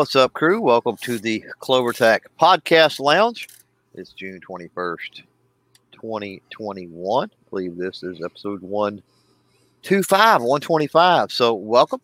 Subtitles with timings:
[0.00, 0.62] What's up, crew?
[0.62, 3.48] Welcome to the CloverTac Podcast Lounge.
[3.92, 5.24] It's June 21st,
[5.92, 7.30] 2021.
[7.30, 11.30] I believe this is episode 125, 125.
[11.30, 12.00] So, welcome.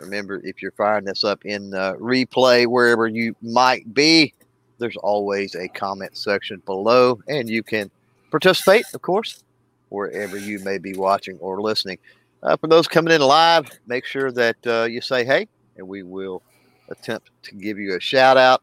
[0.00, 4.34] Remember, if you're firing this up in uh, replay, wherever you might be,
[4.78, 7.92] there's always a comment section below, and you can
[8.32, 9.44] participate, of course,
[9.90, 11.98] wherever you may be watching or listening.
[12.42, 15.46] Uh, for those coming in live, make sure that uh, you say hey,
[15.76, 16.42] and we will
[16.90, 18.62] attempt to give you a shout out.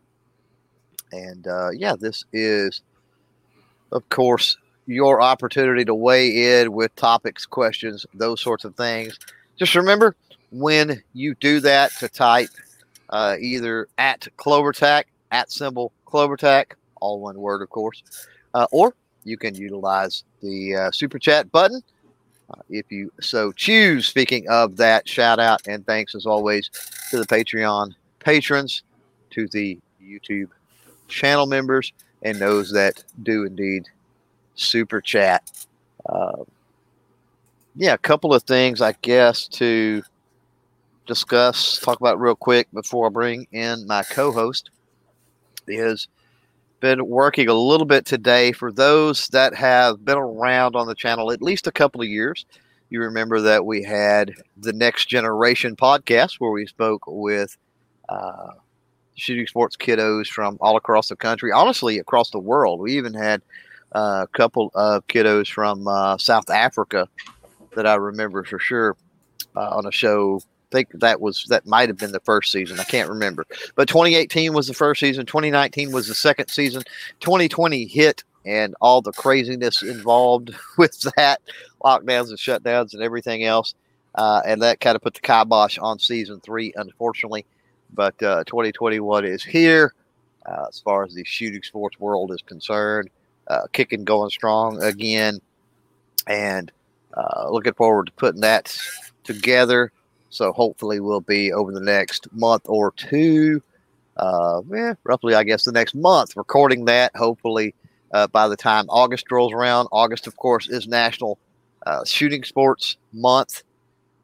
[1.11, 2.81] And uh, yeah, this is,
[3.91, 9.17] of course, your opportunity to weigh in with topics, questions, those sorts of things.
[9.57, 10.15] Just remember
[10.51, 12.49] when you do that to type
[13.09, 18.01] uh, either at CloverTac, at symbol CloverTac, all one word, of course,
[18.53, 21.81] uh, or you can utilize the uh, super chat button
[22.49, 24.07] uh, if you so choose.
[24.07, 26.69] Speaking of that, shout out and thanks as always
[27.11, 28.83] to the Patreon patrons,
[29.31, 30.49] to the YouTube
[31.07, 33.85] channel members, and those that do indeed
[34.55, 35.49] super chat.
[36.07, 36.43] Uh,
[37.75, 40.01] yeah, a couple of things, I guess, to
[41.05, 44.71] discuss, talk about real quick before I bring in my co host
[45.67, 46.07] is
[46.79, 51.31] been working a little bit today for those that have been around on the channel
[51.31, 52.45] at least a couple of years.
[52.89, 57.57] You remember that we had the Next Generation podcast where we spoke with
[58.09, 58.51] uh,
[59.15, 62.79] shooting sports kiddos from all across the country, honestly, across the world.
[62.79, 63.41] We even had
[63.95, 67.07] uh, a couple of kiddos from uh, South Africa
[67.75, 68.95] that I remember for sure
[69.55, 70.39] uh, on a show.
[70.39, 72.79] I think that was that might have been the first season.
[72.79, 73.45] I can't remember,
[73.75, 75.25] but 2018 was the first season.
[75.25, 76.83] 2019 was the second season.
[77.21, 81.41] 2020 hit, and all the craziness involved with that,
[81.81, 83.75] lockdowns and shutdowns and everything else,
[84.15, 86.73] uh, and that kind of put the kibosh on season three.
[86.75, 87.45] Unfortunately,
[87.93, 89.93] but uh, 2021 is here
[90.47, 93.09] uh, as far as the shooting sports world is concerned.
[93.47, 95.39] Uh, kicking going strong again,
[96.27, 96.71] and
[97.13, 98.77] uh, looking forward to putting that
[99.23, 99.91] together.
[100.29, 103.63] So hopefully we'll be over the next month or two,
[104.17, 107.15] uh, eh, roughly I guess the next month, recording that.
[107.15, 107.73] Hopefully
[108.11, 111.39] uh, by the time August rolls around, August of course is National
[112.05, 113.63] Shooting Sports Month.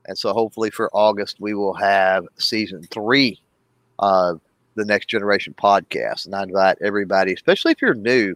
[0.05, 3.39] And so hopefully for August, we will have season three
[4.03, 4.33] uh,
[4.75, 6.25] the Next Generation podcast.
[6.25, 8.35] And I invite everybody, especially if you're new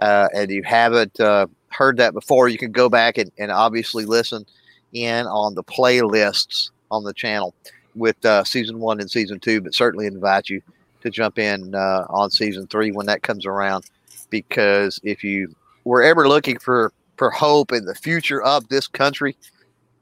[0.00, 4.04] uh, and you haven't uh, heard that before, you can go back and, and obviously
[4.04, 4.46] listen
[4.92, 7.54] in on the playlists on the channel
[7.94, 10.62] with uh, season one and season two, but certainly invite you
[11.02, 13.84] to jump in uh, on season three when that comes around.
[14.30, 19.36] Because if you were ever looking for, for hope in the future of this country,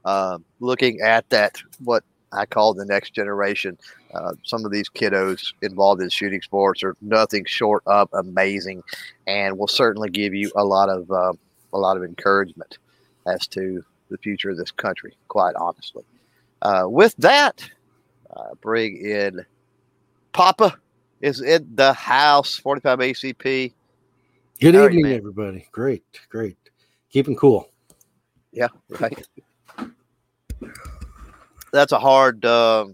[0.05, 3.77] uh, looking at that, what I call the next generation,
[4.13, 8.83] uh, some of these kiddos involved in shooting sports are nothing short of amazing,
[9.27, 11.33] and will certainly give you a lot of uh,
[11.73, 12.77] a lot of encouragement
[13.27, 15.15] as to the future of this country.
[15.27, 16.03] Quite honestly,
[16.61, 17.69] uh, with that,
[18.35, 19.45] uh, bring in
[20.33, 20.77] Papa
[21.21, 22.55] is in the house.
[22.55, 23.73] Forty five ACP.
[24.59, 25.67] Good How evening, everybody.
[25.71, 26.57] Great, great.
[27.09, 27.69] Keeping cool.
[28.51, 28.67] Yeah,
[28.99, 29.27] right.
[31.71, 32.43] That's a hard.
[32.45, 32.87] A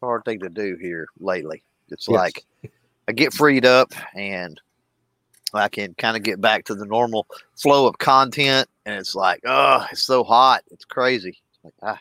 [0.00, 1.62] hard thing to do here lately.
[1.90, 2.16] It's yes.
[2.16, 2.44] like
[3.08, 4.60] I get freed up and
[5.52, 7.26] I can kind of get back to the normal
[7.56, 8.68] flow of content.
[8.86, 10.62] And it's like, oh, it's so hot.
[10.70, 11.40] It's crazy.
[11.52, 11.98] It's like, ah.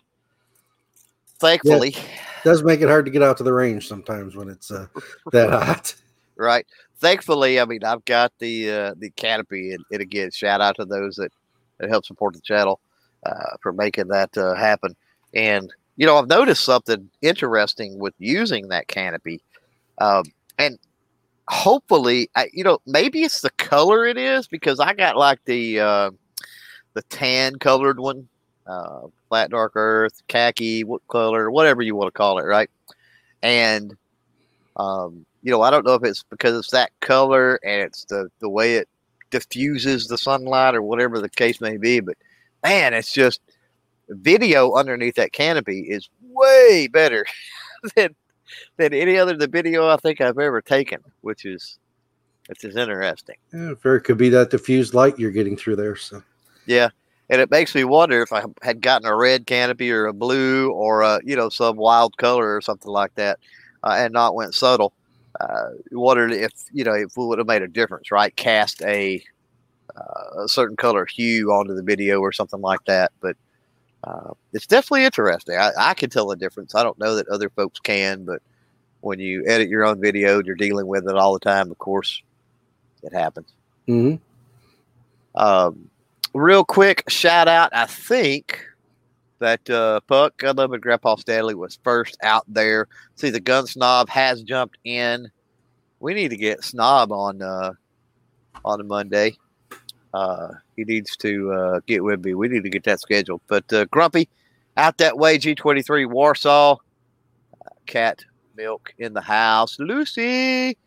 [1.40, 2.02] Thankfully, yeah,
[2.44, 4.88] does make it hard to get out to the range sometimes when it's uh,
[5.32, 5.96] that hot.
[6.36, 6.66] Right.
[6.98, 10.86] Thankfully, I mean, I've got the uh, the canopy, and, and again, shout out to
[10.86, 11.32] those that,
[11.78, 12.82] that help support the channel
[13.26, 14.98] uh, for making that uh, happen.
[15.34, 19.42] And you know, I've noticed something interesting with using that canopy,
[20.00, 20.24] um,
[20.58, 20.80] and
[21.50, 25.80] hopefully, I, you know, maybe it's the color it is because I got like the
[25.80, 26.12] uh,
[26.94, 28.28] the tan colored one,
[28.68, 32.70] uh, flat dark earth, khaki, what color, whatever you want to call it, right?
[33.42, 33.96] And
[34.78, 38.30] um, you know, I don't know if it's because it's that color and it's the
[38.40, 38.88] the way it
[39.32, 42.16] diffuses the sunlight or whatever the case may be, but
[42.64, 43.42] man, it's just
[44.10, 47.26] video underneath that canopy is way better
[47.96, 48.16] than
[48.78, 51.78] than any other the video I think I've ever taken, which is
[52.48, 53.36] which is interesting.
[53.54, 55.96] Yeah, very could be that diffused light you're getting through there.
[55.96, 56.24] So
[56.66, 56.90] yeah,
[57.30, 60.72] and it makes me wonder if I had gotten a red canopy or a blue
[60.72, 63.40] or a you know some wild color or something like that,
[63.84, 64.94] uh, and not went subtle.
[65.40, 68.36] Uh, wondered if you know if we would have made a difference, right?
[68.36, 69.24] Cast a
[69.96, 73.38] uh, a certain color hue onto the video or something like that, but
[74.04, 75.58] uh, it's definitely interesting.
[75.58, 76.74] I, I, can tell the difference.
[76.74, 78.42] I don't know that other folks can, but
[79.02, 81.70] when you edit your own video, you're dealing with it all the time.
[81.70, 82.22] Of course,
[83.04, 83.52] it happens.
[83.88, 84.16] hmm
[85.36, 85.90] Um,
[86.34, 87.72] real quick shout out.
[87.74, 88.66] I think
[89.40, 92.88] that uh, Puck and Grandpa Stanley was first out there.
[93.16, 95.30] See, the gun snob has jumped in.
[96.00, 97.74] We need to get Snob on uh,
[98.64, 99.38] on a Monday.
[100.14, 102.34] Uh, he needs to uh, get with me.
[102.34, 103.42] We need to get that scheduled.
[103.48, 104.28] But uh, Grumpy
[104.78, 106.78] out that way, G23 Warsaw.
[107.86, 108.24] Cat
[108.56, 109.80] milk in the house.
[109.80, 110.78] Lucy,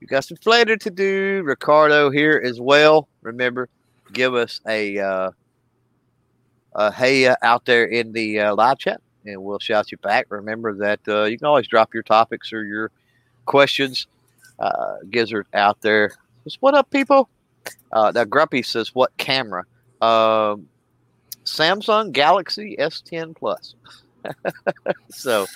[0.00, 1.42] you got some flater to do.
[1.44, 3.08] Ricardo here as well.
[3.22, 3.68] Remember,
[4.12, 5.30] give us a uh,
[6.74, 10.26] uh, hey uh, out there in the uh, live chat, and we'll shout you back.
[10.30, 11.00] Remember that
[11.30, 12.90] you can always drop your topics or your
[13.46, 14.06] questions.
[14.58, 16.12] Uh, Gizzard out there
[16.44, 17.28] says, "What up, people?"
[17.92, 19.64] Uh, Grumpy says, "What camera?"
[20.00, 20.68] Um,
[21.44, 23.74] Samsung Galaxy S10 Plus.
[25.10, 25.46] so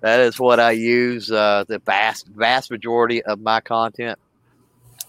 [0.00, 1.30] that is what I use.
[1.30, 4.18] Uh, the vast vast majority of my content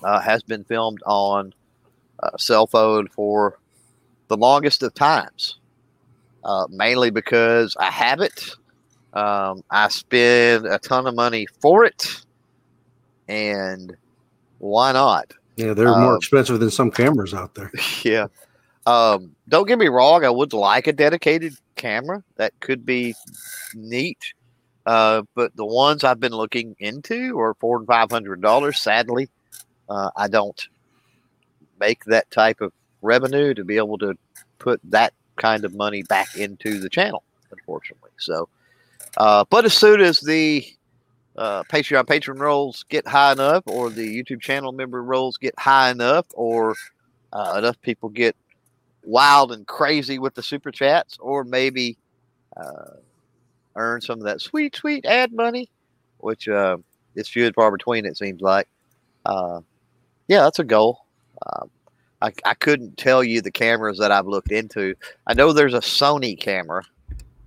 [0.04, 1.54] uh, has been filmed on
[2.22, 3.60] uh, cell phone for
[4.28, 5.60] the longest of times,
[6.44, 8.56] uh, mainly because I have it.
[9.14, 12.26] Um, I spend a ton of money for it,
[13.28, 13.96] and
[14.58, 15.34] why not?
[15.56, 17.72] Yeah, they're more Um, expensive than some cameras out there.
[18.04, 18.28] yeah.
[18.86, 20.26] Um, don't get me wrong.
[20.26, 22.24] I would like a dedicated camera.
[22.36, 23.16] That could be
[23.74, 24.34] neat.
[24.86, 28.80] Uh, but the ones I've been looking into are four and five hundred dollars.
[28.80, 29.30] Sadly,
[29.88, 30.68] uh, I don't
[31.80, 34.18] make that type of revenue to be able to
[34.60, 38.12] put that kind of money back into the channel, unfortunately.
[38.18, 38.50] So,
[39.18, 40.66] uh, but as soon as the
[41.36, 45.90] uh, Patreon patron rolls get high enough, or the YouTube channel member rolls get high
[45.92, 46.76] enough, or
[47.32, 48.36] uh, enough people get
[49.04, 51.98] wild and crazy with the super chats, or maybe
[52.58, 52.98] uh,
[53.76, 55.70] earn some of that sweet, sweet ad money,
[56.20, 56.78] which uh,
[57.16, 58.68] is few and far between, it seems like.
[59.26, 59.62] Uh,
[60.28, 61.06] yeah, that's a goal.
[61.46, 61.70] Um,
[62.22, 64.96] I, I couldn't tell you the cameras that I've looked into.
[65.28, 66.84] I know there's a Sony camera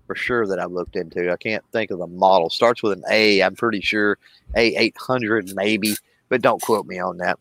[0.07, 1.31] for sure that I've looked into.
[1.31, 2.51] I can't think of the model.
[2.51, 3.43] Starts with an A.
[3.43, 4.19] I'm pretty sure
[4.57, 5.95] A800 maybe,
[6.29, 7.39] but don't quote me on that.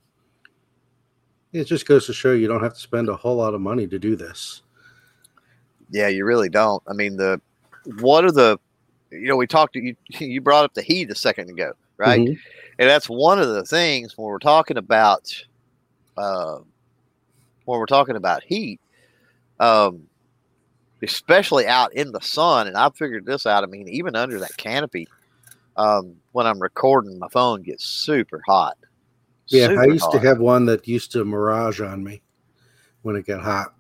[1.54, 3.88] It just goes to show you don't have to spend a whole lot of money
[3.88, 4.62] to do this.
[5.90, 6.84] Yeah, you really don't.
[6.88, 7.40] I mean, the
[8.00, 8.60] what are the
[9.12, 12.20] you know we talked you you brought up the heat a second ago, right?
[12.20, 12.38] Mhm.
[12.78, 15.32] And that's one of the things when we're talking about
[16.18, 16.58] uh,
[17.66, 18.80] when we're talking about heat,
[19.60, 20.08] um,
[21.02, 22.68] especially out in the sun.
[22.68, 23.64] And I figured this out.
[23.64, 25.08] I mean, even under that canopy,
[25.78, 28.78] um, when I'm recording, my phone gets super hot.
[29.48, 32.22] Yeah, I Super used to have one that used to mirage on me
[33.04, 33.76] when it got hot.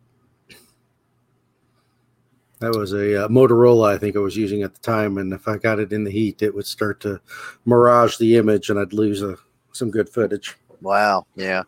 [2.60, 5.48] That was a uh, Motorola, I think I was using at the time, and if
[5.48, 7.20] I got it in the heat, it would start to
[7.66, 9.36] mirage the image, and I'd lose uh
[9.72, 10.56] some good footage.
[10.82, 11.26] Wow.
[11.36, 11.64] Yeah.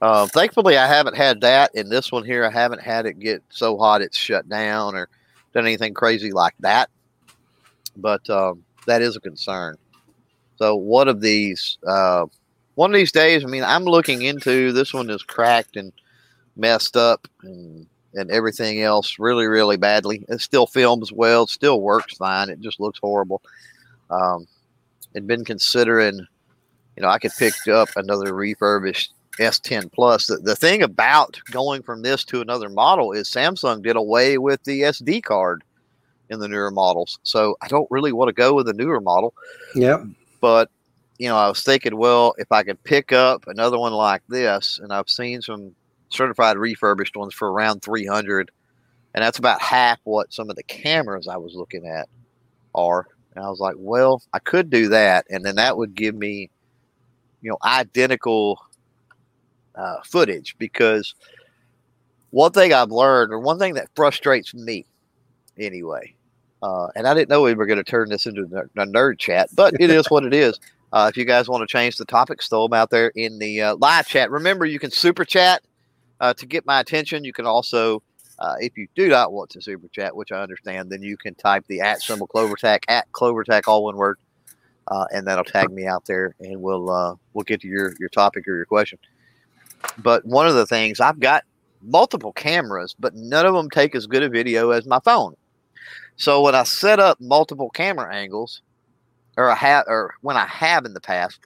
[0.00, 1.74] Uh, thankfully, I haven't had that.
[1.74, 5.08] In this one here, I haven't had it get so hot it's shut down or
[5.52, 6.88] done anything crazy like that.
[7.96, 9.76] But um, that is a concern.
[10.56, 12.26] So one of these, uh,
[12.76, 15.92] one of these days, I mean, I'm looking into this one is cracked and
[16.56, 20.24] messed up and and everything else really, really badly.
[20.28, 21.44] It still films well.
[21.44, 22.48] It still works fine.
[22.48, 23.42] It just looks horrible.
[24.10, 24.48] Um,
[25.14, 26.26] had been considering
[26.98, 30.26] you know, I could pick up another refurbished S10 Plus.
[30.26, 34.62] The, the thing about going from this to another model is Samsung did away with
[34.64, 35.64] the SD card
[36.30, 37.18] in the newer models.
[37.22, 39.34] So I don't really want to go with a newer model.
[39.74, 40.04] Yeah.
[40.40, 40.70] But,
[41.18, 44.78] you know, I was thinking, well, if I could pick up another one like this,
[44.82, 45.74] and I've seen some
[46.10, 48.50] certified refurbished ones for around 300
[49.14, 52.08] and that's about half what some of the cameras I was looking at
[52.74, 53.06] are.
[53.34, 56.50] And I was like, well, I could do that, and then that would give me
[57.40, 58.60] you know identical
[59.78, 61.14] uh, footage because
[62.30, 64.86] one thing I've learned or one thing that frustrates me
[65.58, 66.14] anyway
[66.62, 69.48] uh, and I didn't know we were going to turn this into a nerd chat
[69.54, 70.58] but it is what it is.
[70.90, 73.60] Uh, if you guys want to change the topic throw them out there in the
[73.60, 74.30] uh, live chat.
[74.30, 75.60] Remember you can super chat
[76.18, 77.24] uh, to get my attention.
[77.24, 78.02] You can also
[78.38, 81.34] uh, if you do not want to super chat which I understand then you can
[81.34, 84.16] type the at symbol clovertac at clovertac all one word
[84.90, 88.08] uh, and that'll tag me out there, and we'll uh, we'll get to your your
[88.08, 88.98] topic or your question.
[89.98, 91.44] But one of the things I've got
[91.82, 95.36] multiple cameras, but none of them take as good a video as my phone.
[96.16, 98.62] So when I set up multiple camera angles,
[99.36, 101.40] or I have, or when I have in the past,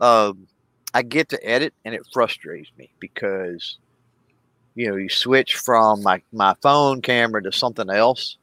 [0.00, 0.46] um,
[0.92, 3.78] I get to edit, and it frustrates me because
[4.74, 8.36] you know you switch from my my phone camera to something else,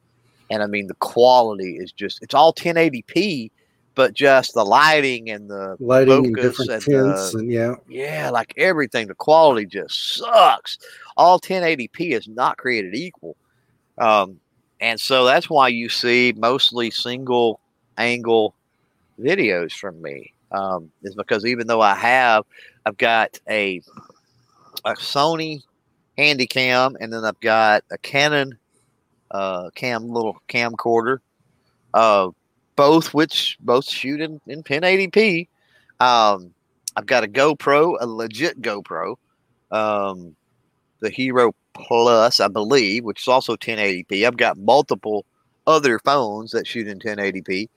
[0.50, 3.50] and I mean the quality is just it's all 1080p
[3.94, 7.74] but just the lighting and the lighting and focus different and tints, the- and yeah,
[7.88, 10.78] yeah, like everything, the quality just sucks.
[11.16, 13.36] All 1080p is not created equal.
[13.98, 14.40] Um,
[14.80, 17.60] and so that's why you see mostly single
[17.98, 18.54] angle
[19.20, 20.32] videos from me.
[20.50, 22.44] Um, is because even though I have,
[22.84, 23.80] I've got a
[24.84, 25.62] a Sony
[26.18, 28.58] Handycam, and then I've got a Canon
[29.30, 31.18] uh, cam little camcorder,
[31.94, 32.28] uh,
[32.82, 35.46] both which both shoot in, in 1080p.
[36.00, 36.52] Um,
[36.96, 39.14] I've got a GoPro, a legit GoPro,
[39.70, 40.34] um,
[40.98, 44.26] the Hero Plus, I believe, which is also 1080p.
[44.26, 45.24] I've got multiple
[45.64, 47.68] other phones that shoot in 1080p,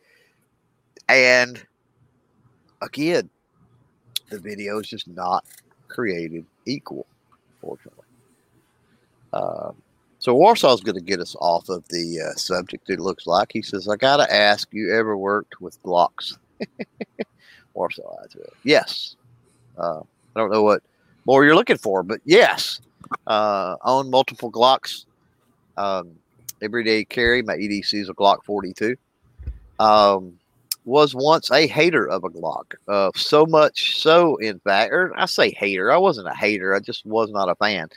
[1.08, 1.64] and
[2.82, 3.30] again,
[4.32, 5.46] the video is just not
[5.88, 7.06] created equal,
[7.62, 8.06] fortunately.
[9.34, 9.76] Um,
[10.26, 12.90] so Warsaw's going to get us off of the uh, subject.
[12.90, 16.36] It looks like he says, "I got to ask, you ever worked with Glocks?"
[17.76, 18.26] Warsaw,
[18.64, 19.18] yes.
[19.78, 20.00] Uh,
[20.36, 20.82] I don't know what
[21.26, 22.82] more you're looking for, but yes,
[23.28, 25.06] uh, own multiple Glocks.
[25.78, 26.14] Um,
[26.60, 27.44] everyday carry.
[27.44, 28.96] My EDC is a Glock 42.
[29.78, 30.40] Um,
[30.86, 32.74] was once a hater of a Glock.
[32.88, 35.92] Uh, so much so, in fact, or I say hater.
[35.92, 36.74] I wasn't a hater.
[36.74, 37.90] I just was not a fan.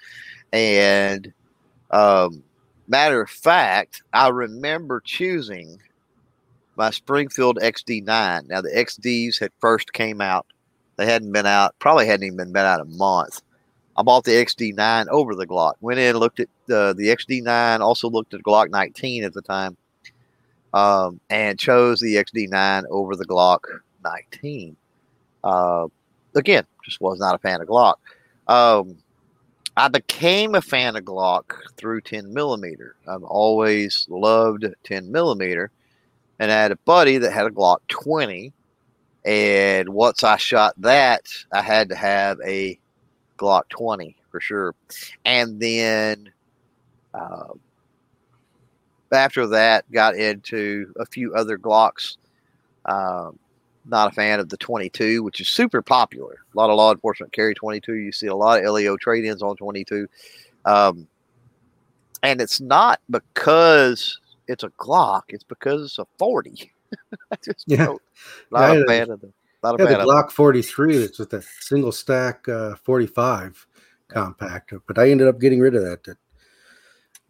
[0.52, 1.32] And
[1.90, 2.42] um,
[2.87, 5.80] matter of fact, I remember choosing
[6.76, 8.49] my Springfield XD9.
[8.49, 10.47] Now the XDs had first came out.
[10.97, 13.42] They hadn't been out, probably hadn't even been, out a month.
[13.97, 15.75] I bought the XD9 over the Glock.
[15.80, 19.76] Went in, looked at the XD9, also looked at Glock 19 at the time,
[20.73, 23.61] um, and chose the XD9 over the Glock
[24.04, 24.76] 19.
[25.42, 25.87] Uh,
[26.35, 27.97] again, just was not a fan of Glock.
[28.47, 28.99] Um,
[29.78, 32.97] I became a fan of Glock through 10 millimeter.
[33.06, 35.70] I've always loved 10 millimeter
[36.40, 38.52] and I had a buddy that had a Glock 20.
[39.25, 42.76] And once I shot that, I had to have a
[43.38, 44.75] Glock 20 for sure.
[45.25, 46.32] And then
[47.14, 47.52] uh,
[49.12, 52.16] after that, got into a few other Glocks.
[52.85, 53.38] Um,
[53.88, 56.38] not a fan of the 22, which is super popular.
[56.54, 57.95] A lot of law enforcement carry 22.
[57.95, 60.07] You see a lot of LEO trade ins on 22.
[60.64, 61.09] Um,
[62.23, 64.18] and it's not because
[64.49, 65.23] it's a Glock.
[65.28, 66.73] It's because it's a 40.
[67.30, 67.87] I just Yeah.
[67.87, 68.02] don't-
[68.50, 70.99] not Yeah, a fan of the not a yeah, fan the of Glock 43.
[70.99, 73.66] That's with the single stack uh, 45
[74.09, 76.04] compact, but I ended up getting rid of that.
[76.04, 76.16] that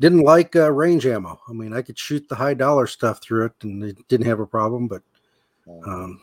[0.00, 1.40] didn't like uh, range ammo.
[1.48, 4.38] I mean, I could shoot the high dollar stuff through it, and it didn't have
[4.40, 4.86] a problem.
[4.88, 5.02] But
[5.84, 6.20] um,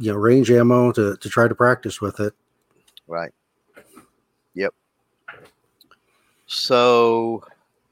[0.00, 2.32] you know, range ammo to to try to practice with it.
[3.06, 3.32] Right.
[4.54, 4.74] Yep.
[6.46, 7.44] So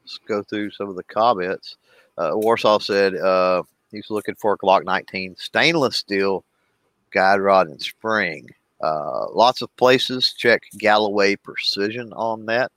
[0.02, 1.76] let's go through some of the comments.
[2.16, 3.62] Uh, Warsaw said uh,
[3.92, 6.44] he's looking for a Glock 19 stainless steel
[7.12, 8.48] guide rod and spring.
[8.82, 12.72] Uh, lots of places check Galloway Precision on that.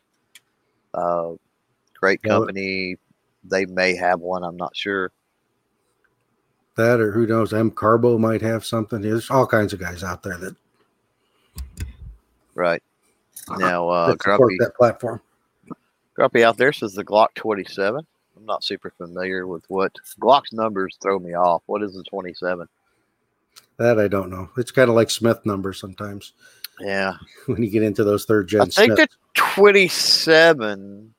[0.93, 1.33] Uh,
[1.99, 2.97] great company.
[3.45, 4.43] They may have one.
[4.43, 5.11] I'm not sure.
[6.75, 9.01] That or who knows, MCARBO might have something.
[9.01, 10.55] There's all kinds of guys out there that,
[12.53, 12.83] Right
[13.57, 15.21] now, uh, that support Grumpy, that platform.
[16.15, 18.05] Grumpy out there says the Glock 27.
[18.37, 21.63] I'm not super familiar with what Glock's numbers throw me off.
[21.67, 22.67] What is the 27?
[23.77, 24.49] That I don't know.
[24.57, 26.33] It's kind of like Smith numbers sometimes
[26.79, 27.13] Yeah,
[27.45, 28.61] when you get into those third gen.
[28.61, 29.15] I think Smiths.
[29.35, 31.13] the 27.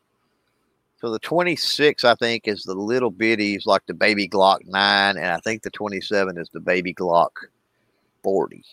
[1.03, 5.27] So the 26, I think, is the little bitties like the baby Glock 9, and
[5.27, 7.31] I think the 27 is the baby Glock
[8.23, 8.65] 40.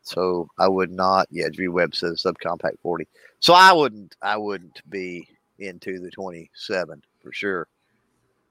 [0.00, 1.26] So I would not.
[1.30, 3.06] Yeah, G Webb says subcompact 40.
[3.40, 4.16] So I wouldn't.
[4.22, 5.28] I wouldn't be
[5.58, 7.68] into the 27 for sure.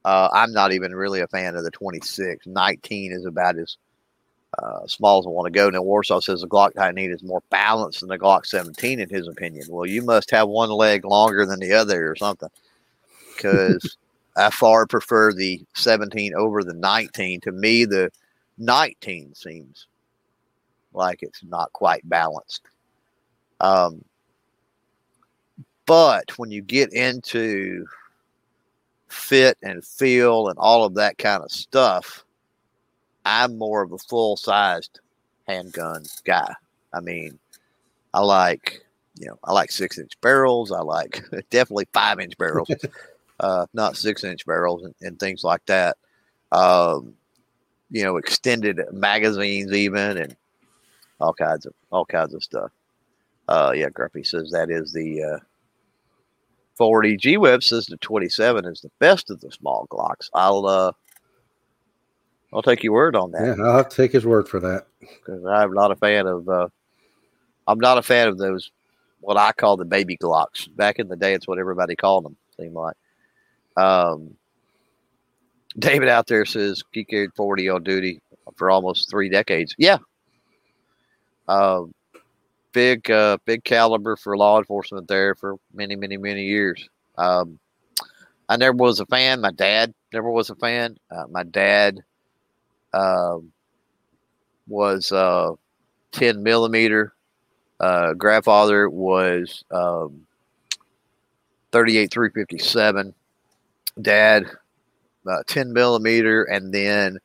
[0.06, 2.46] Uh, I'm not even really a fan of the 26.
[2.46, 3.76] 19 is about as
[4.60, 5.70] uh, small as I want to go.
[5.70, 9.28] Now Warsaw says the Glock 19 is more balanced than the Glock 17 in his
[9.28, 9.66] opinion.
[9.70, 12.50] Well, you must have one leg longer than the other or something,
[13.36, 13.98] because
[14.38, 17.42] I far prefer the 17 over the 19.
[17.42, 18.12] To me, the
[18.58, 19.88] 19 seems
[20.94, 22.64] like it's not quite balanced.
[23.60, 24.04] Um,
[25.86, 27.86] but when you get into
[29.08, 32.24] fit and feel and all of that kind of stuff,
[33.26, 35.00] I'm more of a full sized
[35.48, 36.54] handgun guy.
[36.94, 37.40] I mean,
[38.14, 38.84] I like,
[39.18, 40.72] you know, I like six inch barrels.
[40.72, 42.70] I like definitely five inch barrels,
[43.40, 45.98] uh, not six inch barrels and, and things like that.
[46.52, 47.14] Um,
[47.90, 50.36] you know, extended magazines even and
[51.20, 52.72] all kinds of all kinds of stuff.
[53.48, 55.40] Uh, yeah, Grumpy says that is the uh,
[56.76, 57.18] 40.
[57.18, 60.30] G Web says the 27 is the best of the small Glocks.
[60.34, 60.92] I'll uh,
[62.54, 63.58] I'll take your word on that.
[63.58, 64.88] Yeah, I'll have to take his word for that.
[65.00, 66.48] because I'm not a fan of.
[66.48, 66.68] Uh,
[67.68, 68.72] I'm not a fan of those
[69.22, 70.74] what I call the baby Glocks.
[70.76, 72.36] Back in the day, it's what everybody called them.
[72.60, 72.96] Seemed like.
[73.78, 74.36] Um,
[75.78, 78.20] David out there says he carried 40 on duty
[78.56, 79.74] for almost three decades.
[79.78, 80.00] Yeah.
[81.48, 81.94] Um,
[82.74, 86.90] big, uh, big caliber for law enforcement there for many, many, many years.
[87.18, 87.60] Um,
[88.50, 89.40] I never was a fan.
[89.40, 90.98] My dad never was a fan.
[91.10, 92.00] Uh, my dad,
[92.94, 93.52] um,
[94.68, 95.52] was uh,
[96.12, 97.14] 10 millimeter.
[97.80, 100.26] Uh, grandfather was um,
[101.72, 103.14] 38 357.
[104.02, 104.46] Dad,
[105.30, 107.18] uh, 10 millimeter, and then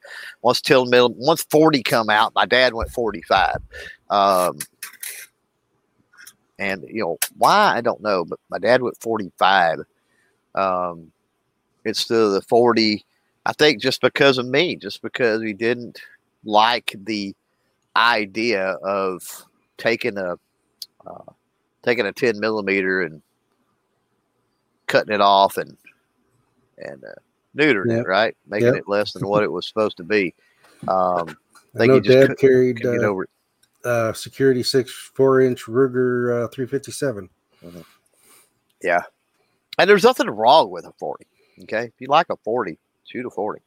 [0.42, 3.56] once 10 mil, once 40 come out, my dad went 45.
[4.11, 4.58] Um,
[6.58, 9.80] and you know why I don't know, but my dad went 45.
[10.54, 11.12] Um,
[11.85, 13.04] instead of the 40,
[13.46, 16.00] I think just because of me, just because he didn't
[16.44, 17.32] like the
[17.94, 19.22] idea of
[19.78, 20.34] taking a
[21.06, 21.32] uh,
[21.84, 23.23] taking a 10 millimeter and
[24.88, 25.76] cutting it off and
[26.78, 27.14] and uh,
[27.56, 28.00] neutering Yep.
[28.00, 28.36] it, right?
[28.49, 28.76] Making Yep.
[28.78, 30.34] it less than what it was supposed to be.
[30.88, 31.36] Um,
[31.76, 33.28] I think know Dad carried uh, over
[33.84, 37.30] uh, security six four inch Ruger uh, 357.
[38.82, 39.02] Yeah.
[39.78, 41.26] And there's nothing wrong with a 40.
[41.62, 41.84] Okay.
[41.84, 43.60] If you like a 40, shoot to 40.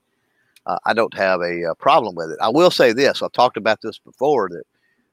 [0.66, 2.38] Uh, I don't have a, uh problem with it.
[2.42, 4.64] I will say this I've talked about this before that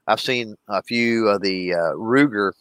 [0.07, 2.53] I've seen a few of the uh, Ruger,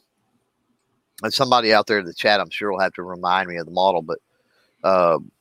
[1.23, 3.65] and somebody out there in the chat, I'm sure will have to remind me of
[3.65, 4.19] the model, but
[4.83, 5.31] um,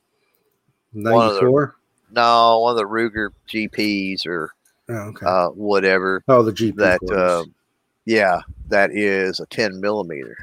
[0.92, 1.76] One of the- 94.
[2.12, 4.50] no, one of the Ruger GPs or
[4.88, 5.24] Oh, okay.
[5.26, 6.76] uh, whatever oh, the GP.
[6.76, 7.44] that uh,
[8.04, 10.36] yeah that is a 10 millimeter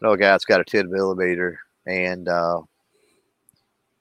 [0.00, 2.60] no guy's got a 10 millimeter and uh,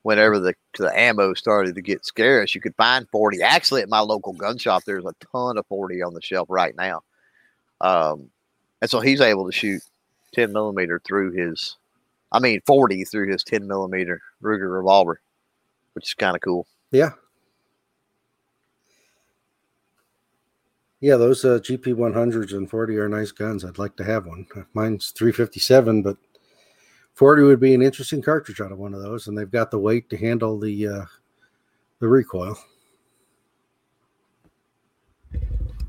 [0.10, 4.00] whenever the the ammo started to get scarce you could find 40 actually at my
[4.00, 7.04] local gun shop there's a ton of 40 on the shelf right now
[7.80, 8.32] um,
[8.82, 9.84] and so he's able to shoot
[10.34, 11.78] 10 millimeter through his
[12.32, 15.22] i mean 40 through his 10 millimeter ruger revolver
[15.94, 17.12] which is kind of cool yeah.
[21.02, 23.64] Yeah, those uh, GP 100s and 40 are nice guns.
[23.64, 24.46] I'd like to have one.
[24.74, 26.18] Mine's 357, but
[27.20, 29.78] 40 would be an interesting cartridge out of one of those, and they've got the
[29.78, 31.06] weight to handle the uh,
[32.00, 32.58] the recoil.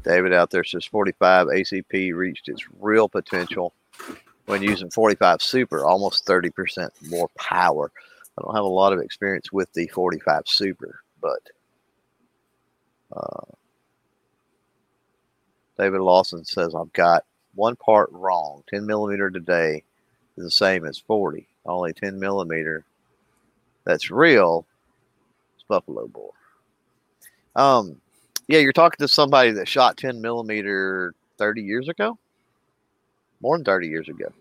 [0.03, 3.73] David out there says 45 ACP reached its real potential
[4.47, 7.93] when using 45 Super, almost 30% more power.
[8.37, 11.43] I don't have a lot of experience with the 45 Super, but
[13.13, 13.55] uh,
[15.79, 18.65] David Lawson says I've got one part wrong.
[18.69, 19.85] 10 millimeter today
[20.37, 22.85] is the same as 40, only 10 millimeter
[23.85, 24.67] that's real
[25.57, 26.33] is Buffalo Bore.
[27.57, 28.01] Um,
[28.47, 32.19] yeah, you're talking to somebody that shot 10 millimeter 30 years ago.
[33.41, 34.33] More than 30 years ago.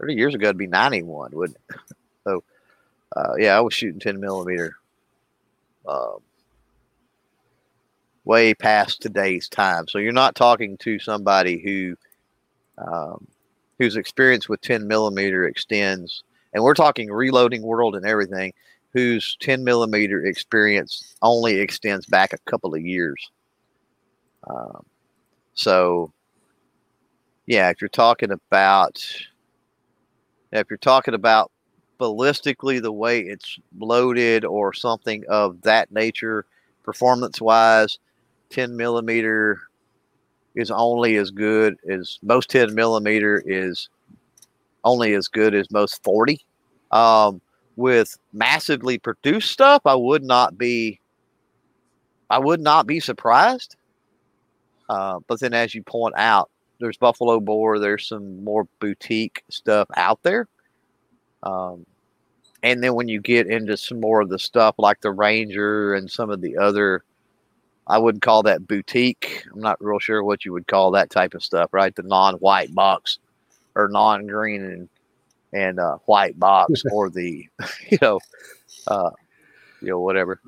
[0.00, 1.76] 30 years ago, it'd be 91, wouldn't it?
[2.24, 2.42] So,
[3.14, 4.76] uh, yeah, I was shooting 10 millimeter
[5.86, 6.20] um,
[8.24, 9.86] way past today's time.
[9.88, 11.98] So you're not talking to somebody who
[12.78, 13.26] um,
[13.78, 18.52] whose experience with 10 millimeter extends, and we're talking reloading world and everything,
[18.92, 23.30] whose 10 millimeter experience only extends back a couple of years.
[24.48, 24.84] Um,
[25.54, 26.12] so,
[27.46, 29.04] yeah, if you're talking about
[30.52, 31.50] if you're talking about
[31.98, 36.46] ballistically the way it's loaded or something of that nature,
[36.84, 37.98] performance wise,
[38.50, 39.62] 10 millimeter
[40.54, 43.88] is only as good as most 10 millimeter is
[44.84, 46.44] only as good as most 40.
[46.90, 47.40] Um,
[47.76, 51.00] with massively produced stuff, I would not be
[52.30, 53.76] I would not be surprised.
[54.88, 57.78] Uh, but then, as you point out, there's Buffalo Bore.
[57.78, 60.48] There's some more boutique stuff out there.
[61.42, 61.86] Um,
[62.62, 66.10] and then when you get into some more of the stuff like the Ranger and
[66.10, 67.04] some of the other,
[67.86, 69.44] I wouldn't call that boutique.
[69.52, 71.94] I'm not real sure what you would call that type of stuff, right?
[71.94, 73.18] The non-white box
[73.74, 74.88] or non-green and
[75.52, 77.46] and uh, white box, or the
[77.90, 78.18] you know,
[78.88, 79.10] uh,
[79.80, 80.40] you know whatever.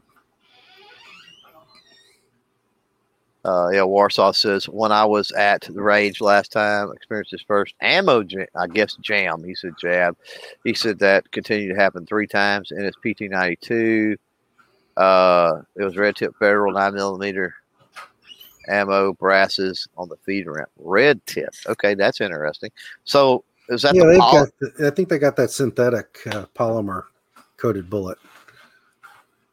[3.45, 7.77] Uh, yeah, Warsaw says when I was at the range last time, experienced his first
[7.81, 9.45] ammo, jam, I guess jam.
[9.45, 10.17] He said jab.
[10.65, 14.17] He said that continued to happen three times in his PT ninety two.
[14.97, 17.55] Uh, it was red tip federal nine millimeter
[18.69, 20.71] ammo brasses on the feed ramp.
[20.79, 21.51] Red tip.
[21.67, 22.71] Okay, that's interesting.
[23.05, 24.77] So is that yeah, the poly- got.
[24.79, 27.05] The, I think they got that synthetic uh, polymer
[27.57, 28.19] coated bullet.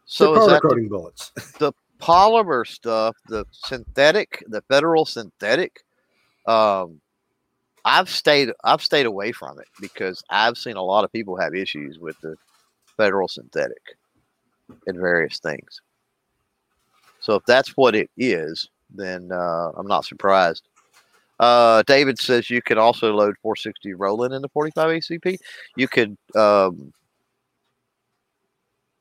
[0.06, 1.32] So They're is that the coating bullets.
[2.04, 5.84] polymer stuff, the synthetic, the federal synthetic,
[6.46, 7.00] um,
[7.86, 11.56] I've stayed I've stayed away from it because I've seen a lot of people have
[11.56, 12.36] issues with the
[12.98, 13.98] federal synthetic
[14.88, 15.82] in various things.
[17.20, 20.68] So if that's what it is, then uh, I'm not surprised.
[21.40, 25.38] Uh, David says you could also load 460 Roland the 45 ACP.
[25.76, 26.94] You could um,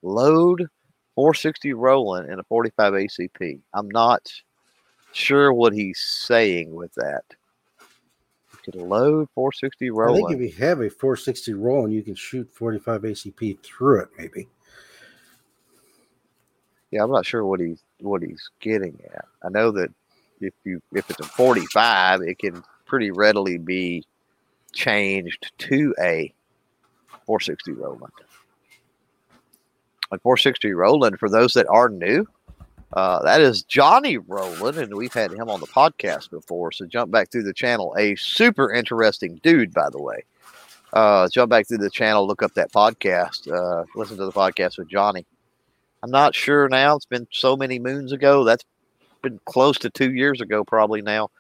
[0.02, 0.66] load
[1.14, 3.60] 460 Roland in a 45 ACP.
[3.74, 4.32] I'm not
[5.12, 7.24] sure what he's saying with that.
[8.52, 9.90] You could load 460
[10.26, 14.08] I think if you have a 460 Roland you can shoot 45 ACP through it,
[14.16, 14.48] maybe.
[16.92, 19.24] Yeah, I'm not sure what he's what he's getting at.
[19.42, 19.90] I know that
[20.40, 24.04] if you if it's a 45, it can pretty readily be
[24.72, 26.32] changed to a
[27.26, 28.12] 460 Roland.
[30.12, 32.26] A 460 Roland, for those that are new,
[32.92, 36.72] uh, that is Johnny Roland, and we've had him on the podcast before.
[36.72, 37.94] So jump back through the channel.
[37.96, 40.24] A super interesting dude, by the way.
[40.92, 44.76] Uh, jump back through the channel, look up that podcast, uh, listen to the podcast
[44.76, 45.24] with Johnny.
[46.02, 46.96] I'm not sure now.
[46.96, 48.44] It's been so many moons ago.
[48.44, 48.64] That's
[49.22, 51.30] been close to two years ago, probably now.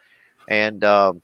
[0.48, 1.22] And um,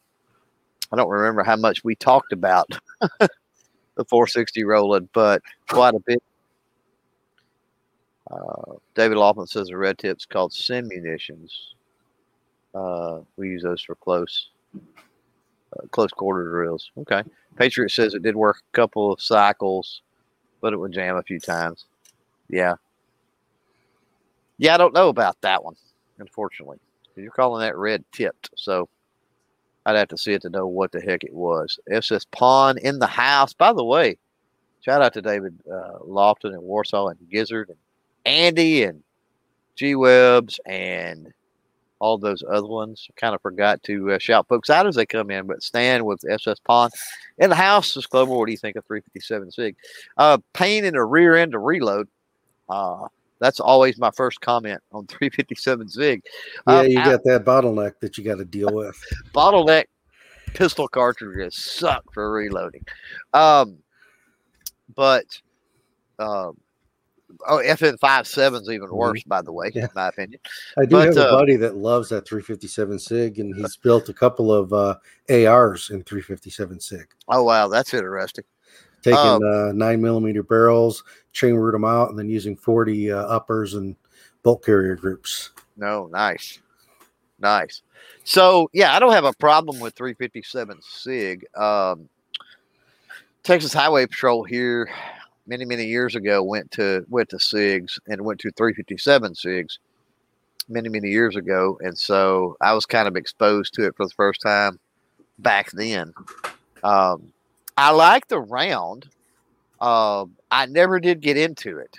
[0.93, 2.69] I don't remember how much we talked about
[3.21, 6.23] the 460 Roland, but quite a bit.
[8.31, 11.51] Uh, David Laughlin says the red tip's called Simunitions.
[12.75, 16.91] Uh, we use those for close, uh, close quarter drills.
[16.99, 17.23] Okay.
[17.57, 20.03] Patriot says it did work a couple of cycles,
[20.61, 21.87] but it would jam a few times.
[22.51, 22.75] Yeah.
[24.59, 25.77] Yeah, I don't know about that one,
[26.19, 26.79] unfortunately.
[27.17, 28.89] You're calling that red tipped, so
[29.87, 31.79] I'd have to see it to know what the heck it was.
[31.91, 33.53] SS Pawn in the house.
[33.55, 34.19] By the way,
[34.83, 37.79] shout out to David uh, Lofton and Warsaw and Gizzard and
[38.25, 39.03] Andy and
[39.77, 41.33] G Webs and
[42.01, 43.09] all those other ones.
[43.17, 46.23] Kind of forgot to uh, shout folks out as they come in, but Stan with
[46.29, 46.91] SS Pawn
[47.39, 47.95] in the house.
[47.95, 49.77] Disclaimer: What do you think of 357 Sig?
[50.17, 52.09] Uh, pain in the rear end to reload.
[52.69, 53.07] Uh,
[53.41, 56.23] that's always my first comment on 357 Sig.
[56.67, 58.97] Yeah, Um, you got that bottleneck that you got to deal with.
[59.35, 59.85] bottleneck
[60.55, 62.85] pistol cartridges suck for reloading.
[63.35, 63.79] Um,
[64.95, 65.25] but
[66.19, 66.57] um,
[67.49, 69.79] oh, FN 57 is even worse, by the way, Mm-hmm.
[69.79, 69.85] Yeah.
[69.85, 70.41] in my opinion.
[70.79, 74.09] I do But, have a uh, buddy that loves that 357 SIG, and he's built
[74.09, 74.97] a couple of uh,
[75.31, 78.45] ARs in 357 SIG, Oh wow, that's interesting.
[79.03, 81.05] taking Um, uh, nine millimeter barrels,
[81.39, 83.95] chambered them out, and then using 40 uh, uppers and
[84.43, 85.51] bolt carrier groups.
[85.77, 86.59] No, nice,
[87.39, 87.83] nice.
[88.25, 91.47] So yeah, I don't have a problem with 357 Sig.
[91.57, 92.09] Um,
[93.43, 94.91] Texas Highway Patrol here
[95.47, 99.79] many many years ago went to went to Sigs and went to 357 Sigs
[100.69, 104.15] many many years ago, and so I was kind of exposed to it for the
[104.15, 104.79] first time
[105.39, 106.13] back then.
[106.83, 107.33] Um,
[107.77, 109.09] I like the round.
[109.81, 111.99] Um, I never did get into it.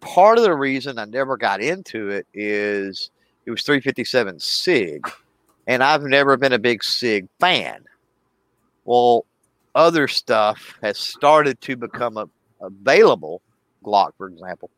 [0.00, 3.10] Part of the reason I never got into it is
[3.46, 5.10] it was 357 SIG,
[5.66, 7.84] and I've never been a big SIG fan.
[8.84, 9.24] Well,
[9.74, 12.28] other stuff has started to become a,
[12.60, 13.42] available,
[13.84, 14.70] Glock, for example,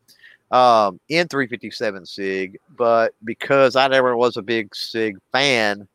[0.50, 5.86] um, in 357 SIG, but because I never was a big SIG fan,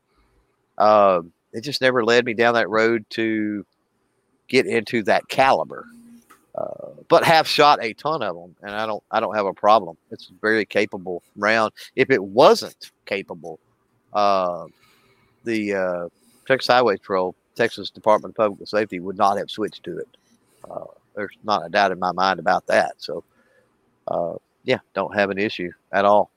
[0.77, 3.65] um, it just never led me down that road to
[4.47, 5.85] get into that caliber.
[6.57, 9.53] Uh, but have shot a ton of them, and I don't I don't have a
[9.53, 9.97] problem.
[10.09, 11.73] It's a very capable round.
[11.97, 13.59] If it wasn't capable,
[14.13, 14.67] uh,
[15.43, 16.09] the uh,
[16.47, 20.07] Texas Highway Patrol, Texas Department of Public Safety would not have switched to it.
[20.69, 22.93] Uh, there's not a doubt in my mind about that.
[22.97, 23.23] So,
[24.07, 26.31] uh, yeah, don't have an issue at all.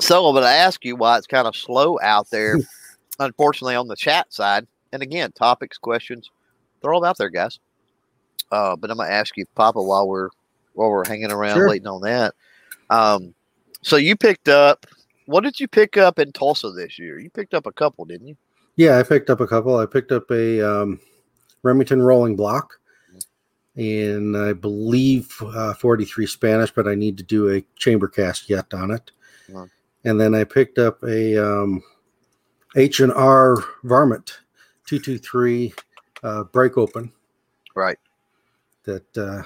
[0.00, 2.58] So I'm going to ask you why it's kind of slow out there,
[3.20, 4.66] unfortunately, on the chat side.
[4.92, 6.30] And again, topics, questions,
[6.80, 7.58] they're all out there, guys.
[8.50, 10.28] Uh, but I'm going to ask you, Papa, while we're
[10.74, 11.68] while we're hanging around Sure.
[11.68, 12.34] waiting on that.
[12.90, 13.34] Um,
[13.82, 14.86] so you picked up.
[15.26, 17.18] What did you pick up in Tulsa this year?
[17.18, 18.36] You picked up a couple, didn't you?
[18.76, 19.76] Yeah, I picked up a couple.
[19.76, 21.00] I picked up a um,
[21.62, 22.78] Remington rolling block,
[23.76, 28.72] and I believe uh, 43 Spanish, but I need to do a chamber cast yet
[28.74, 29.10] on it.
[29.48, 29.70] Mhm.
[30.04, 31.82] And then I picked up a um,
[32.76, 34.40] H and R varmint
[34.86, 35.72] 223
[36.22, 37.12] uh, break open
[37.74, 37.98] Right.
[38.84, 39.42] that uh,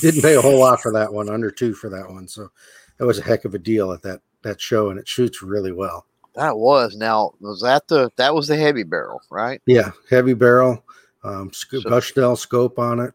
[0.00, 2.28] didn't pay a whole lot for that one, under two for that one.
[2.28, 2.50] So
[2.98, 5.72] that was a heck of a deal at that that show, and it shoots really
[5.72, 6.06] well.
[6.34, 9.60] That was now was that the that was the heavy barrel, right?
[9.66, 10.84] Yeah, heavy barrel,
[11.24, 13.12] Um, sc- So- Bushnell scope on it.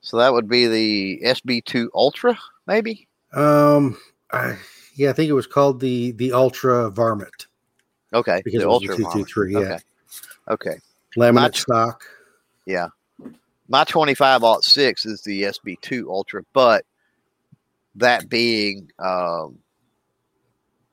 [0.00, 3.08] So that would be the SB2 Ultra, maybe.
[3.32, 3.96] Um,
[4.32, 4.58] I,
[4.94, 7.46] yeah, I think it was called the the Ultra Varmint
[8.12, 8.96] Okay, because the it was Ultra.
[8.96, 9.52] two two three.
[9.52, 9.78] Yeah, Okay.
[10.48, 10.78] Okay.
[11.16, 12.04] laminate Much- stock.
[12.66, 12.88] Yeah.
[13.68, 16.84] My 25 aught 6 is the SB2 Ultra, but
[17.94, 19.58] that being um,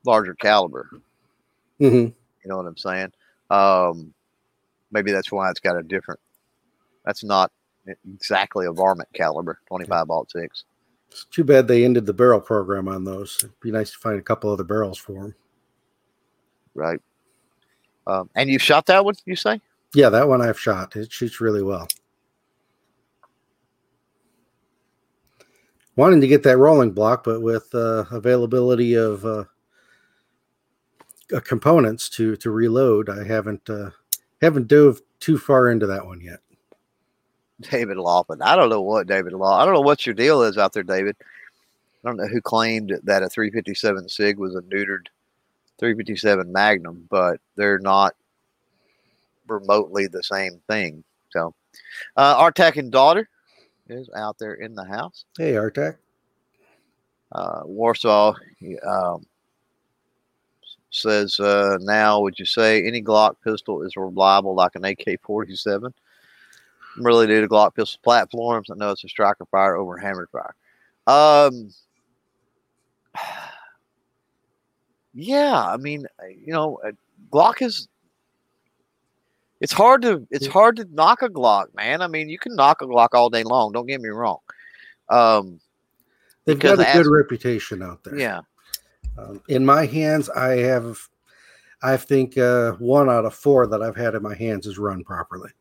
[0.05, 0.89] larger caliber,
[1.79, 2.13] hmm you
[2.45, 3.11] know what I'm saying?
[3.49, 4.13] Um,
[4.91, 6.19] maybe that's why it's got a different.
[7.05, 7.51] That's not
[8.15, 10.63] exactly a varmint caliber 25 aught 6.
[11.11, 13.35] It's too bad they ended the barrel program on those.
[13.39, 15.35] It'd be nice to find a couple other barrels for them.
[16.73, 17.01] Right.
[18.07, 19.61] Um, and you've shot that one, you say?
[19.93, 20.95] Yeah, that one I've shot.
[20.95, 21.87] It shoots really well.
[25.95, 29.43] Wanting to get that rolling block, but with uh, availability of uh,
[31.33, 33.91] uh, components to to reload, I haven't uh,
[34.41, 36.39] haven't dove too far into that one yet.
[37.59, 38.41] David Laughlin.
[38.41, 39.59] I don't know what David Law.
[39.59, 41.15] I don't know what your deal is out there, David.
[42.03, 45.07] I don't know who claimed that a 357 Sig was a neutered
[45.81, 48.13] 357 Magnum, but they're not
[49.47, 51.03] remotely the same thing.
[51.31, 51.53] So,
[52.15, 53.27] uh, Artak and daughter
[53.89, 55.25] is out there in the house.
[55.37, 55.97] Hey, Artak.
[57.31, 58.35] Uh, Warsaw
[58.87, 59.25] um,
[60.91, 65.91] says uh, now, would you say any Glock pistol is reliable like an AK 47?
[66.97, 68.69] I'm really new to Glock pistol platforms.
[68.69, 70.55] I know it's a striker fire over hammered fire.
[71.07, 71.71] Um,
[75.13, 76.91] yeah, I mean, uh, you know, uh,
[77.31, 77.87] Glock is.
[79.59, 82.01] It's hard to it's hard to knock a Glock, man.
[82.01, 83.71] I mean, you can knock a Glock all day long.
[83.71, 84.39] Don't get me wrong.
[85.09, 85.59] Um,
[86.45, 88.17] They've got a as- good reputation out there.
[88.17, 88.39] yeah,
[89.19, 90.97] Um, in my hands, I have,
[91.83, 95.03] I think uh, one out of four that I've had in my hands is run
[95.03, 95.51] properly.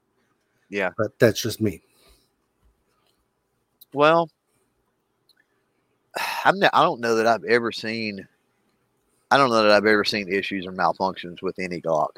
[0.71, 0.91] yeah.
[0.97, 1.83] But that's just me.
[3.93, 4.31] Well,
[6.47, 8.27] I'm not, I don't know that I've ever seen.
[9.31, 12.11] I don't know that I've ever seen issues or malfunctions with any Glock.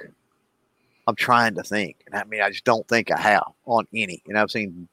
[1.06, 4.22] I'm trying to think, and I mean, I just don't think I have on any.
[4.28, 4.88] And I've seen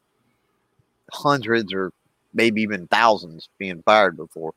[1.12, 1.93] hundreds or
[2.34, 4.53] maybe even thousands being fired before.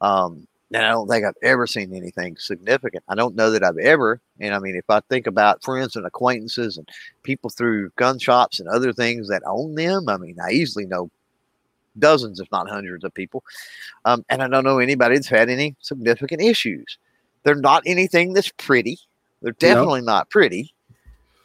[0.00, 3.02] Um, and I don't think I've ever seen anything significant.
[3.08, 4.20] I don't know that I've ever.
[4.38, 6.88] And I mean, if I think about friends and acquaintances and
[7.24, 11.10] people through gun shops and other things that own them, I mean, I easily know
[11.98, 13.44] dozens, if not hundreds, of people.
[14.04, 16.98] Um, and I don't know anybody that's had any significant issues.
[17.42, 18.98] They're not anything that's pretty.
[19.42, 20.74] They're definitely not pretty.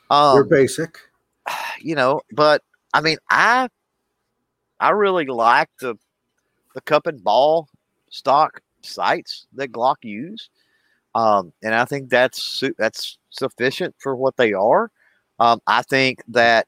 [0.09, 0.99] They're Um, basic.
[1.79, 2.61] you know, but
[2.93, 3.69] I mean, I
[4.79, 5.95] I really like the
[6.73, 7.69] the cup and ball
[8.09, 10.49] stock sights that Glock use,
[11.15, 14.91] um, and I think that's that's sufficient for what they are.
[15.39, 16.67] Um, I think that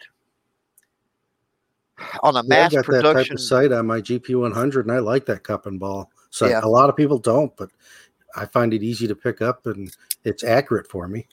[2.24, 4.86] on a Yeah, I mass got that type production, of sight on my GP 100,
[4.86, 6.52] and I like that cup and ball sight.
[6.52, 6.62] Yeah.
[6.64, 7.70] A lot of people don't, but
[8.36, 11.28] I find it easy to pick up, and it's accurate for me.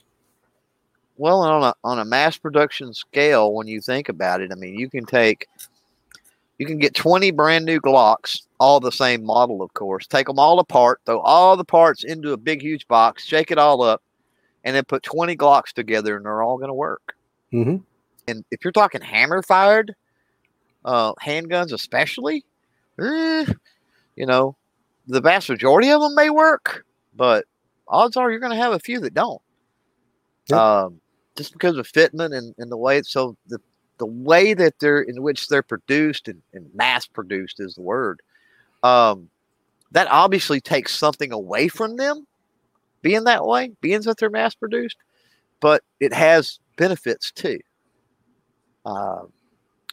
[1.17, 4.77] Well, on a on a mass production scale, when you think about it, I mean,
[4.77, 5.47] you can take,
[6.57, 10.07] you can get twenty brand new Glocks, all the same model, of course.
[10.07, 13.57] Take them all apart, throw all the parts into a big, huge box, shake it
[13.57, 14.01] all up,
[14.65, 17.15] and then put twenty Glocks together, and they're all going to work.
[17.51, 17.77] hmm
[18.27, 19.95] And if you're talking hammer fired,
[20.85, 22.45] uh, handguns especially,
[22.99, 23.45] eh,
[24.15, 24.55] you know,
[25.07, 27.45] the vast majority of them may work, but
[27.87, 29.41] odds are you're going to have a few that don't.
[30.47, 30.59] Yep.
[30.59, 31.01] Um,
[31.35, 33.59] just because of fitment and, and the way it's so the
[33.97, 38.21] the way that they're in which they're produced and, and mass produced is the word.
[38.83, 39.29] Um,
[39.91, 42.27] that obviously takes something away from them
[43.01, 44.97] being that way, being that they're mass produced,
[45.61, 47.59] but it has benefits too.
[48.85, 49.31] Um,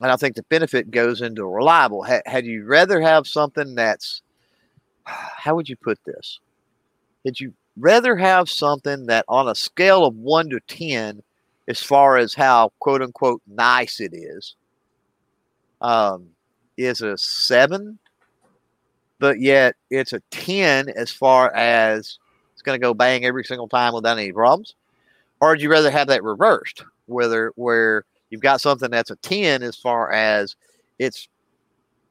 [0.02, 2.02] and I think the benefit goes into reliable.
[2.04, 4.22] Ha- had you rather have something that's,
[5.04, 6.40] how would you put this?
[7.24, 11.22] Did you rather have something that on a scale of one to 10,
[11.68, 14.56] as far as how quote unquote nice it is,
[15.80, 16.30] um,
[16.76, 17.98] is a seven,
[19.20, 22.18] but yet it's a 10 as far as
[22.52, 24.74] it's going to go bang every single time without any problems?
[25.40, 29.62] Or would you rather have that reversed, whether where you've got something that's a 10
[29.62, 30.56] as far as
[30.98, 31.28] it's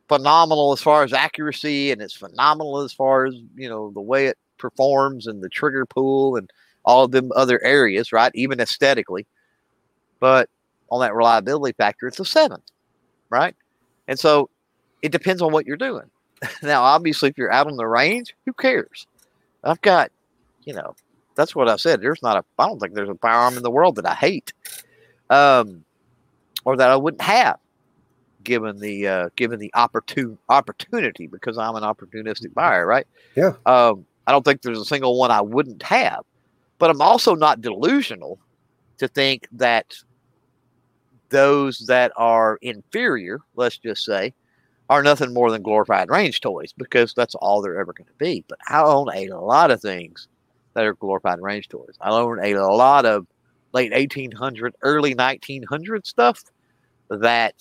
[0.07, 4.27] phenomenal as far as accuracy and it's phenomenal as far as you know the way
[4.27, 6.51] it performs and the trigger pull and
[6.85, 9.25] all of them other areas right even aesthetically.
[10.19, 10.47] But
[10.91, 12.61] on that reliability factor it's a seven
[13.31, 13.55] right?
[14.07, 14.49] And so
[15.01, 16.09] it depends on what you're doing.
[16.61, 19.07] Now obviously if you're out on the range who cares?
[19.63, 20.11] I've got
[20.65, 20.95] you know
[21.33, 23.71] that's what i said there's not a i don't think there's a firearm in the
[23.71, 24.53] world that i hate.
[25.31, 25.83] Um
[26.65, 27.59] or that I wouldn't have
[28.43, 33.07] given the uh, given the opportune opportunity because I'm an opportunistic buyer, right?
[33.35, 33.53] Yeah.
[33.65, 36.23] Um, I don't think there's a single one I wouldn't have,
[36.77, 38.39] but I'm also not delusional
[38.97, 39.95] to think that
[41.29, 44.33] those that are inferior, let's just say,
[44.89, 48.43] are nothing more than glorified range toys because that's all they're ever going to be.
[48.47, 50.27] But I own a lot of things
[50.73, 51.95] that are glorified range toys.
[52.01, 53.25] I own a lot of
[53.73, 56.43] late 1800, early 1900 stuff
[57.09, 57.55] that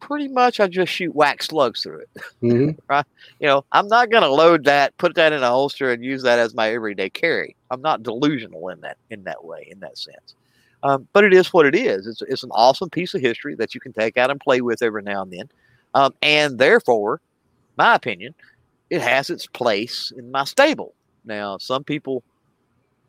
[0.00, 2.10] pretty much I just shoot wax slugs through it.
[2.40, 3.04] hmm right?
[3.40, 6.22] You know, I'm not going to load that, put that in a holster, and use
[6.22, 7.56] that as my everyday carry.
[7.70, 10.34] I'm not delusional in that in that way, in that sense.
[10.82, 12.06] Um, but it is what it is.
[12.06, 14.82] It's it's an awesome piece of history that you can take out and play with
[14.82, 15.50] every now and then,
[15.94, 17.20] um, and therefore,
[17.76, 18.34] my opinion,
[18.90, 20.94] it has its place in my stable.
[21.24, 22.22] Now, some people.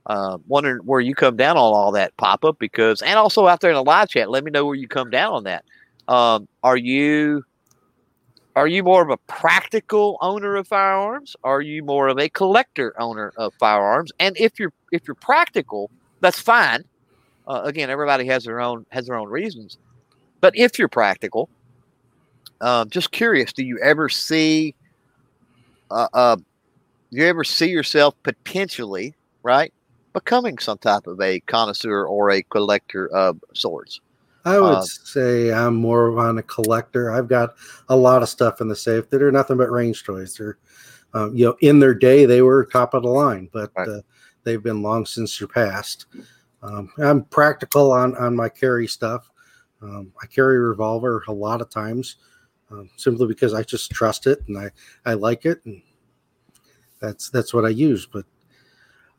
[0.08, 3.60] Uh, wondering where you come down on all that pop up because, and also out
[3.60, 5.66] there in the live chat, let me know where you come down on that.
[6.08, 7.44] Um, are you
[8.56, 11.36] are you more of a practical owner of firearms?
[11.44, 14.12] Are you more of a collector owner of firearms?
[14.20, 15.92] And if you're if you're practical,
[16.22, 16.84] that's fine.
[17.48, 19.78] Uh, again, everybody has their own has their own reasons.
[20.42, 21.50] But if you're practical,
[22.62, 24.74] um, just curious, do you ever see
[25.92, 26.44] uh, uh, do
[27.12, 29.72] you ever see yourself potentially right
[30.18, 34.02] becoming some type of a connoisseur or a collector of swords?
[34.46, 37.12] I would Uh, say I'm more of on a collector.
[37.12, 37.56] I've got
[37.90, 40.36] a lot of stuff in the safe that are nothing but range toys.
[40.36, 40.58] They're,
[41.14, 43.90] um, you know, in their day they were top of the line, but Right.
[43.90, 44.00] uh,
[44.44, 46.06] they've been long since surpassed.
[46.64, 49.30] Um, I'm practical on on my carry stuff.
[49.82, 52.16] Um, I carry a revolver a lot of times,
[52.72, 54.72] um, simply because I just trust it and I
[55.06, 55.82] I like it, and
[57.00, 58.06] that's that's what I use.
[58.06, 58.26] But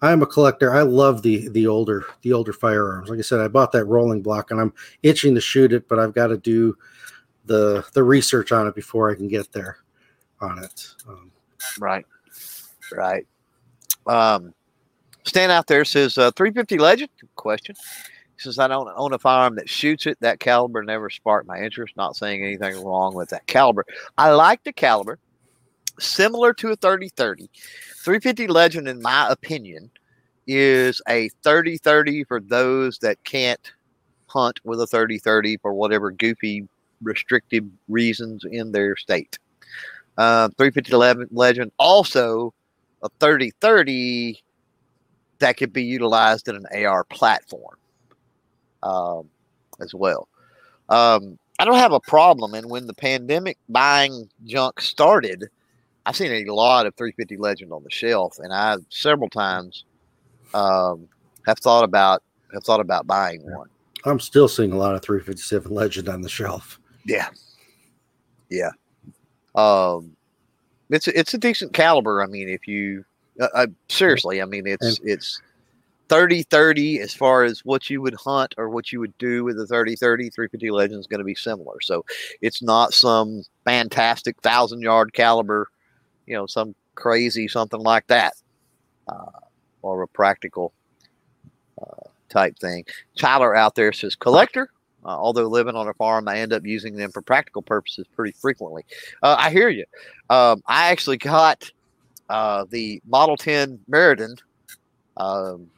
[0.01, 0.73] I'm a collector.
[0.73, 3.09] I love the the older the older firearms.
[3.09, 5.99] Like I said, I bought that rolling block, and I'm itching to shoot it, but
[5.99, 6.77] I've got to do
[7.47, 9.79] the the research on it before I can get there
[10.41, 10.95] on it.
[11.09, 11.33] Um,
[11.79, 12.07] Right.
[12.93, 13.27] Right.
[14.07, 14.55] Um,
[15.25, 17.11] Stan out there says uh, 350 Legend.
[17.37, 17.77] Question.
[18.39, 20.17] Says I don't own a firearm that shoots it.
[20.21, 21.97] That caliber never sparked my interest.
[21.97, 23.85] Not saying anything wrong with that caliber.
[24.17, 25.19] I like the caliber,
[25.99, 27.51] similar to a 3030.
[28.05, 29.91] 350 Legend, in my opinion,
[30.47, 33.73] is a 3030 for those that can't
[34.27, 36.69] hunt with a 3030 for whatever goofy
[37.03, 39.39] restrictive reasons in their state.
[40.17, 42.53] Uh, 350 Legend also
[43.03, 44.43] a 3030
[45.39, 47.77] that could be utilized in an AR platform
[48.83, 49.29] um,
[49.81, 50.29] as well.
[50.89, 52.55] Um, I don't have a problem.
[52.55, 55.49] And when the pandemic buying junk started,
[56.09, 59.85] I've seen a lot of 350 Legend on the shelf, and I several times
[60.55, 61.07] um,
[61.47, 62.23] have thought about
[62.55, 63.69] have thought about buying one.
[64.07, 66.81] I'm still seeing a lot of 357 Legend on the shelf.
[67.05, 67.29] Yeah,
[68.49, 68.71] yeah.
[69.55, 70.17] Um,
[70.89, 72.23] it's a, it's a decent caliber.
[72.23, 73.05] I mean, if you
[73.39, 75.43] uh, uh, seriously, I mean, it's it's
[76.09, 79.61] 30 30 as far as what you would hunt or what you would do with
[79.61, 80.31] a 30 30.
[80.31, 81.83] 350 Legend is going to be similar.
[81.83, 82.07] So
[82.41, 85.69] it's not some fantastic thousand yard caliber,
[86.29, 88.35] you know, some crazy something like that,
[89.09, 89.41] uh,
[89.83, 90.73] or a practical
[91.81, 92.85] uh, type thing.
[93.17, 94.71] Tyler out there says collector.
[95.05, 98.37] Uh, although living on a farm, I end up using them for practical purposes pretty
[98.39, 98.85] frequently.
[99.23, 99.85] Uh, I hear you.
[100.29, 101.71] Um, I actually got
[102.29, 104.37] uh, the Model 10 Meriden.
[105.17, 105.69] Um,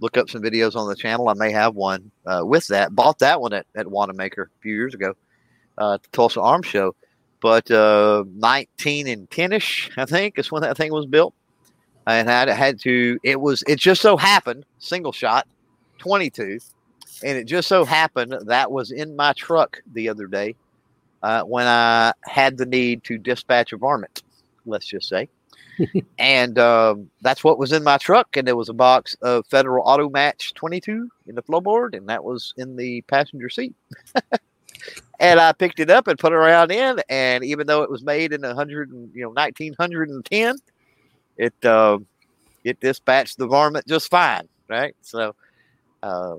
[0.00, 1.28] look up some videos on the channel.
[1.28, 2.94] I may have one uh, with that.
[2.94, 5.14] Bought that one at, at Wanenmacher a few years ago
[5.78, 6.94] at the Tulsa Arms Show.
[7.46, 11.32] But uh, 19 and 10 ish, I think, is when that thing was built.
[12.04, 15.46] And I had to, it was, it just so happened, single shot,
[15.98, 16.58] 22
[17.24, 20.56] and it just so happened that was in my truck the other day
[21.22, 24.24] uh, when I had the need to dispatch a varmint,
[24.64, 25.28] let's just say.
[26.18, 28.36] and um, that's what was in my truck.
[28.36, 32.24] And there was a box of Federal Auto Match 22 in the floorboard, and that
[32.24, 33.74] was in the passenger seat.
[35.20, 37.00] and I picked it up and put it around in.
[37.08, 40.56] And even though it was made in 100, and, you know, 1910,
[41.36, 41.98] it uh,
[42.64, 44.94] it dispatched the varmint just fine, right?
[45.02, 45.34] So.
[46.02, 46.36] Uh,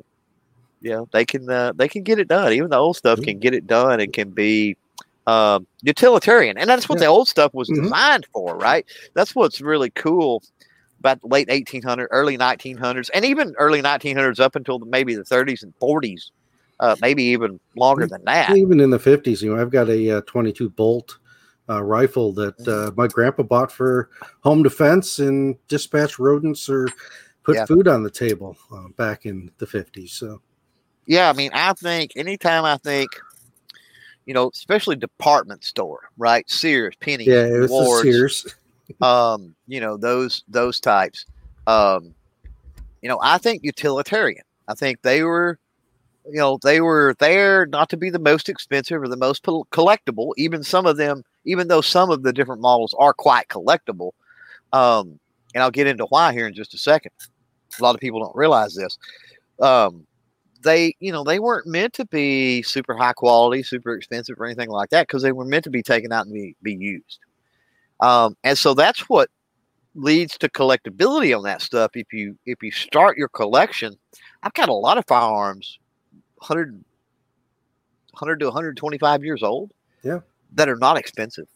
[0.82, 3.40] you know they can uh, they can get it done even the old stuff can
[3.40, 4.76] get it done and can be
[5.26, 7.06] um, utilitarian and that's what Yeah.
[7.06, 7.84] the old stuff was Mhm.
[7.84, 10.42] designed for right that's what's really cool
[11.00, 15.64] about the late 1800s early 1900s and even early 1900s up until maybe the 30s
[15.64, 16.32] and 40s
[16.80, 20.18] uh, maybe even longer than that Even in the 50s, you know, I've got a
[20.18, 21.18] uh, 22 bolt
[21.70, 24.10] uh, rifle that uh, my grandpa bought for
[24.42, 26.88] home defense and dispatch rodents or
[27.44, 27.66] put Yeah.
[27.66, 30.12] food on the table uh, back in the 50s.
[30.12, 30.42] So
[31.06, 33.10] yeah, I mean, I think anytime I think,
[34.26, 36.48] you know, especially department store, right?
[36.50, 38.56] Sears, Penney, Yeah, it was Wards, Sears.
[39.02, 41.26] um, you know, those those types.
[41.66, 42.14] Um,
[43.02, 44.44] you know, I think utilitarian.
[44.68, 45.60] I think they were,
[46.30, 50.32] you know, they were there not to be the most expensive or the most collectible.
[50.38, 54.12] Even some of them, even though some of the different models are quite collectible.
[54.74, 55.20] Um,
[55.54, 57.12] and I'll get into why here in just a second.
[57.80, 58.98] A lot of people don't realize this.
[59.62, 60.06] Um,
[60.64, 64.70] they, you know, they weren't meant to be super high quality, super expensive, or anything
[64.70, 67.20] like that because they were meant to be taken out and be, be used.
[68.00, 69.30] Um, and so that's what
[69.96, 71.92] leads to collectability on that stuff.
[71.96, 73.96] If you if you start your collection,
[74.44, 75.80] I've got a lot of firearms,
[76.38, 76.74] 100,
[78.12, 79.72] 100 to 125 years old.
[80.04, 80.20] Yeah.
[80.54, 81.48] That are not expensive.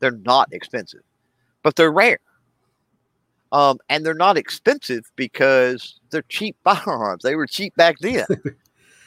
[0.00, 1.02] They're not expensive,
[1.62, 2.18] but they're rare.
[3.52, 7.22] Um, and they're not expensive because they're cheap firearms.
[7.22, 8.26] They were cheap back then.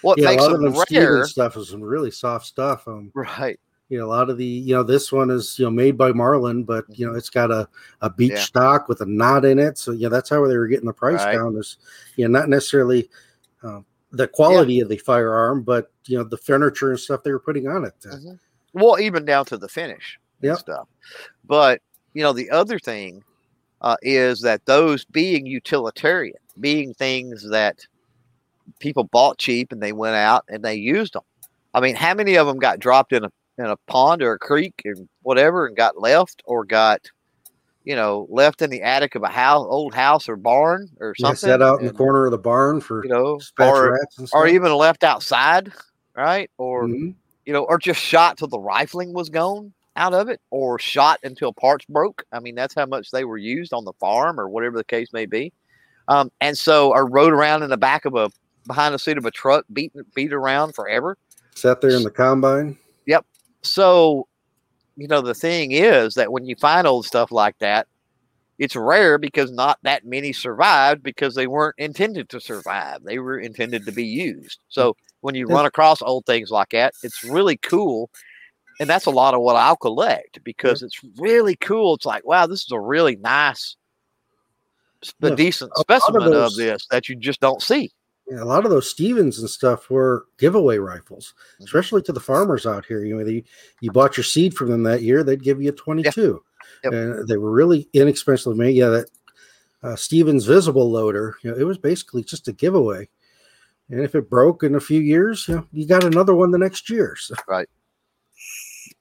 [0.02, 1.26] What yeah, a makes lot of them them rare?
[1.26, 2.88] Stuff is some really soft stuff.
[2.88, 3.60] Um, Right.
[3.90, 6.14] you know, a lot of the, you know, this one is, you know, made by
[6.14, 7.68] Marlin, but you know, it's got a,
[8.02, 8.44] a beach Yeah.
[8.44, 9.78] stock with a knot in it.
[9.78, 11.34] So yeah, that's how they were getting the price Right.
[11.36, 11.58] down.
[11.58, 11.78] Is
[12.16, 13.10] you know, not necessarily
[13.62, 17.40] um, the quality of the firearm, but you know, the furniture and stuff they were
[17.40, 17.94] putting on it.
[18.02, 18.40] Mhm.
[18.74, 20.58] Well, even down to the finish and Yep.
[20.60, 20.88] stuff.
[21.46, 21.82] But
[22.14, 23.24] you know, the other thing
[23.82, 27.80] uh, is that those being utilitarian, being things that
[28.80, 31.24] people bought cheap and they went out and they used them.
[31.74, 34.40] I mean, how many of them got dropped in a in a pond or a
[34.40, 37.06] creek and whatever and got left or got
[37.90, 41.30] you know left in the attic of a house, old house or barn or Yeah,
[41.30, 41.50] something?
[41.50, 44.72] set out in the corner of the barn for you know, or and or even
[44.76, 45.74] left outside,
[46.16, 46.52] right?
[46.60, 47.16] Or Mhm.
[47.48, 51.20] you know, or just shot till the rifling was gone out of it, or shot
[51.24, 52.24] until parts broke.
[52.32, 55.12] I mean, that's how much they were used on the farm, or whatever the case
[55.12, 55.52] may be.
[56.08, 58.30] Um, and so, or rode around in the back of a
[58.68, 61.18] behind the seat of a truck, beat beat around forever.
[61.56, 62.78] sat there in the combine.
[63.08, 63.26] Yep.
[63.64, 64.28] So,
[65.00, 67.88] you know, the thing is that when you find old stuff like that,
[68.58, 73.04] it's rare because not that many survived because they weren't intended to survive.
[73.04, 74.60] They were intended to be used.
[74.68, 78.10] So when you run across old things like that, it's really cool.
[78.82, 81.96] And that's a lot of what I'll collect because it's really cool.
[81.96, 83.76] It's like, wow, this is a really nice,
[85.22, 87.92] a decent a lot of specimen of, this that you just don't see.
[88.30, 91.66] Yeah, a lot of those Stevens and stuff were giveaway rifles, Mhm.
[91.66, 93.04] especially to the farmers out here.
[93.04, 93.44] You know, they,
[93.82, 96.44] you bought your seed from them that year, they'd give you a 22.
[96.84, 96.94] Yep.
[96.94, 98.76] And they were really inexpensive made.
[98.76, 99.10] Yeah, that
[99.82, 103.10] uh, Stevens visible loader, you know, it was basically just a giveaway.
[103.90, 106.58] And if it broke in a few years, you know, you got another one the
[106.60, 107.16] next year.
[107.18, 107.34] So,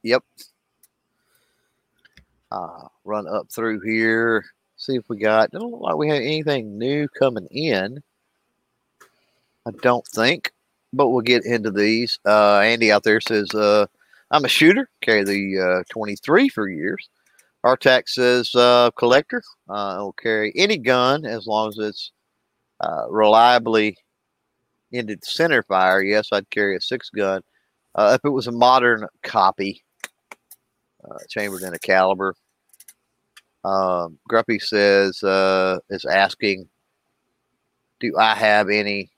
[0.03, 0.25] Yep.
[2.51, 4.45] Uh, run up through here.
[4.77, 5.51] See if we got.
[5.51, 8.03] Don't look like we have anything new coming in.
[9.69, 10.53] I don't think,
[10.95, 12.19] but we'll get into these.
[12.27, 13.87] Uh, Andy out there says, uh,
[14.31, 14.89] "I'm a shooter.
[15.03, 17.11] Carry the uh, 23 for years."
[17.65, 19.43] Artax says, uh, "Collector.
[19.69, 22.13] Uh, will carry any gun as long as it's
[23.11, 23.97] reliably
[24.93, 26.03] ended center fire.
[26.03, 27.43] Yes, I'd carry a six gun.
[27.99, 29.85] If it was a modern copy,
[31.29, 32.35] chambered in a caliber.
[33.65, 35.23] Um, Grumpy says
[35.91, 36.71] is asking,
[38.01, 39.11] "Do I have any?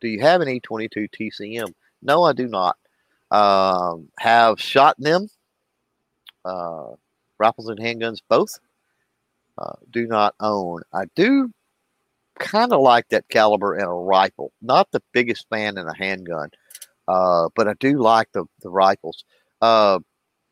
[0.00, 1.72] Do you have an E22 TCM?"
[2.02, 2.76] No, I do not.
[3.30, 5.28] Um, have shot them.
[6.44, 6.92] Uh,
[7.38, 8.58] rifles and handguns both.
[9.56, 10.82] Uh, do not own.
[10.92, 11.52] I do
[12.38, 14.52] kind of like that caliber in a rifle.
[14.62, 16.50] Not the biggest fan in a handgun,
[17.08, 19.24] uh, but I do like the the rifles.
[19.60, 19.98] Uh,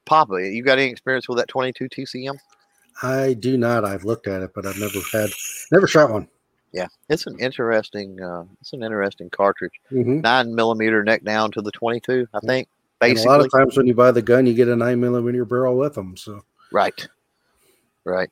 [0.07, 2.39] Papa, you got any experience with that 22 TCM?
[3.03, 3.85] I do not.
[3.85, 5.31] I've looked at it, but I've never had,
[5.71, 6.29] never shot one.
[6.77, 8.21] Yeah, it's an interesting.
[8.21, 9.73] Uh, it's an interesting cartridge.
[9.91, 10.21] Mhm.
[10.21, 12.29] Nine millimeter neck down to the 22.
[12.35, 12.69] I think
[13.01, 15.47] And a lot of times when you buy the gun, you get a nine millimeter
[15.47, 16.19] barrel with them.
[16.19, 17.09] So, Right.
[18.05, 18.31] Right.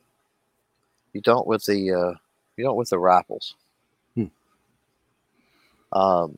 [1.13, 2.13] You don't with the uh
[2.55, 3.55] you don't with the rifles.
[4.13, 4.25] Hmm.
[5.91, 6.37] Um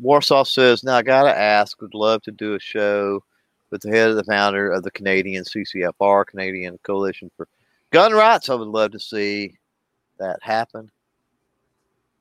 [0.00, 3.22] Warsaw says, now I gotta ask, would love to do a show
[3.70, 7.46] with the head of the founder of the Canadian CCFR, Canadian Coalition for
[7.92, 8.50] Gun Rights.
[8.50, 9.56] I would love to see
[10.18, 10.90] that happen.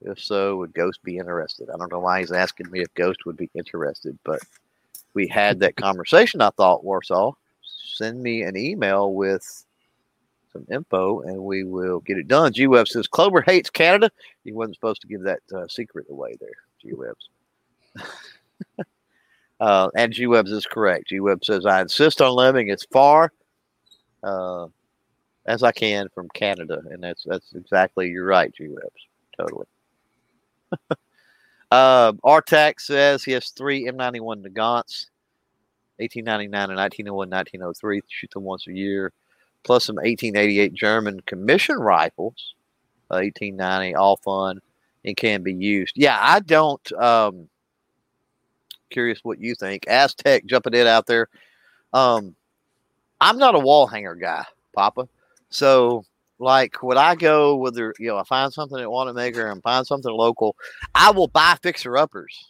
[0.06, 1.70] If so, would Ghost be interested?
[1.70, 4.42] I don't know why he's asking me if Ghost would be interested, but
[5.14, 7.34] we had that conversation, I thought, Warsaw.
[7.96, 9.66] Send me an email with
[10.52, 12.54] some info and we will get it done.
[12.54, 14.10] G Web says Clover hates Canada.
[14.44, 16.50] He wasn't supposed to give that uh, secret away there,
[16.82, 17.30] G Webs.
[19.60, 21.08] uh, and G Webs is correct.
[21.08, 23.32] G Web says I insist on living as far
[24.24, 24.68] uh,
[25.46, 29.08] as I can from Canada, and that's that's exactly you're right, G Webs.
[29.38, 29.66] Totally.
[31.72, 35.08] Uh, Artax says he has three M91 Nagants,
[35.98, 38.02] 1899 and 1901, 1903.
[38.08, 39.12] Shoot them once a year,
[39.64, 42.54] plus some 1888 German commission rifles,
[43.10, 44.62] uh, 1890, all fun
[45.06, 45.94] and can be used.
[45.96, 46.92] Yeah, I don't.
[46.94, 47.50] Um,
[48.90, 49.88] curious what you think.
[49.88, 51.28] Aztec jumping it out there.
[51.94, 52.36] Um,
[53.20, 54.46] I'm not a wall hanger guy,
[54.76, 55.08] Papa.
[55.50, 56.06] So
[56.40, 60.12] like when I go whether you know I find something at Wanenmacher and find something
[60.12, 60.56] local,
[60.96, 62.48] I will buy fixer uppers.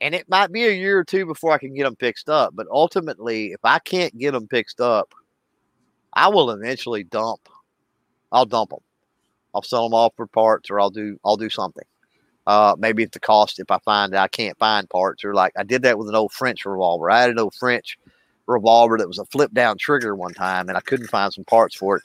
[0.00, 2.54] And it might be a year or two before I can get them fixed up.
[2.56, 5.12] But ultimately, if I can't get them fixed up,
[6.14, 7.48] I will eventually dump.
[8.32, 8.80] I'll dump them.
[9.54, 11.84] I'll sell them off for parts, or I'll do I'll do something.
[12.46, 15.64] Uh, maybe at the cost if I find I can't find parts, or like I
[15.64, 17.10] did that with an old French revolver.
[17.10, 17.98] I had an old French
[18.46, 21.76] revolver that was a flip down trigger one time, and I couldn't find some parts
[21.76, 22.02] for it,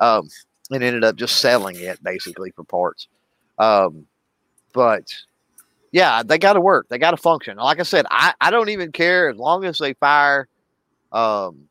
[0.00, 0.28] um,
[0.70, 3.08] and ended up just selling it basically for parts.
[3.58, 4.06] Um,
[4.72, 5.04] but
[5.92, 6.86] yeah, they got to work.
[6.88, 7.56] They got to function.
[7.56, 10.48] Like I said, I, I don't even care as long as they fire
[11.12, 11.68] um,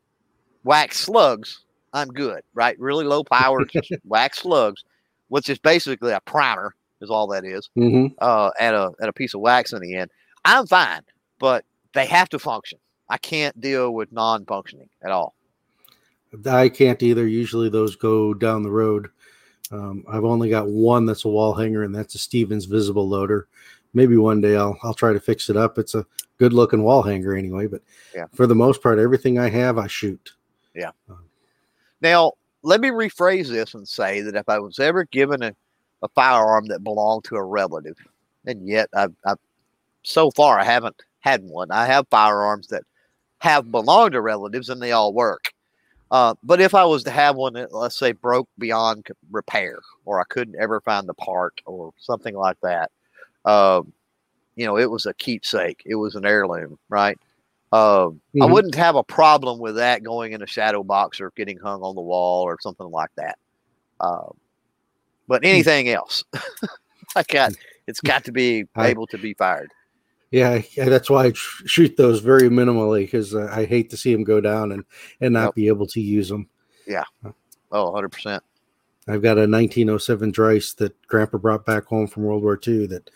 [0.64, 1.62] wax slugs.
[1.92, 2.78] I'm good, right?
[2.80, 3.60] Really low power
[4.04, 4.84] wax slugs,
[5.28, 8.14] which is basically a primer, is all that is, Mm-hmm.
[8.18, 10.10] uh, at a at a piece of wax in the end.
[10.44, 11.02] I'm fine,
[11.38, 11.64] but
[11.94, 12.78] they have to function.
[13.08, 15.34] I can't deal with non-functioning at all.
[16.44, 17.26] I can't either.
[17.26, 19.08] Usually those go down the road.
[19.70, 23.48] Um, I've only got one that's a wall hanger, and that's a Stevens visible loader.
[23.94, 25.78] Maybe one day I'll I'll try to fix it up.
[25.78, 26.04] It's a
[26.38, 27.80] good looking wall hanger anyway, but
[28.14, 28.26] Yeah.
[28.34, 30.32] for the most part, everything I have, I shoot.
[30.74, 30.90] Yeah.
[32.02, 32.32] Now,
[32.62, 35.54] let me rephrase this and say that if I was ever given a,
[36.02, 37.96] a firearm that belonged to a relative,
[38.44, 39.38] and yet I've, I've
[40.02, 41.70] so far I haven't had one.
[41.70, 42.82] I have firearms that
[43.38, 45.52] have belonged to relatives and they all work.
[46.10, 50.20] Uh, but if I was to have one that, let's say, broke beyond repair, or
[50.20, 52.90] I couldn't ever find the part, or something like that,
[53.44, 53.92] um,
[54.54, 55.82] you know, it was a keepsake.
[55.84, 57.18] It was an heirloom, right?
[57.72, 58.52] Um, I Mhm.
[58.52, 61.94] wouldn't have a problem with that going in a shadow box or getting hung on
[61.96, 63.38] the wall or something like that.
[64.00, 64.36] Um,
[65.28, 66.24] but anything else,
[67.16, 67.52] I got
[67.86, 69.70] it's got to be I- able to be fired.
[70.30, 73.96] Yeah, yeah, that's why I sh- shoot those very minimally because uh, I hate to
[73.96, 74.84] see them go down and
[75.20, 75.54] and not Yep.
[75.54, 76.48] be able to use them.
[76.86, 77.04] Yeah.
[77.72, 78.42] Oh, 100 percent.
[79.08, 83.08] I've got a 1907 Dreyse that Grandpa brought back home from World War II that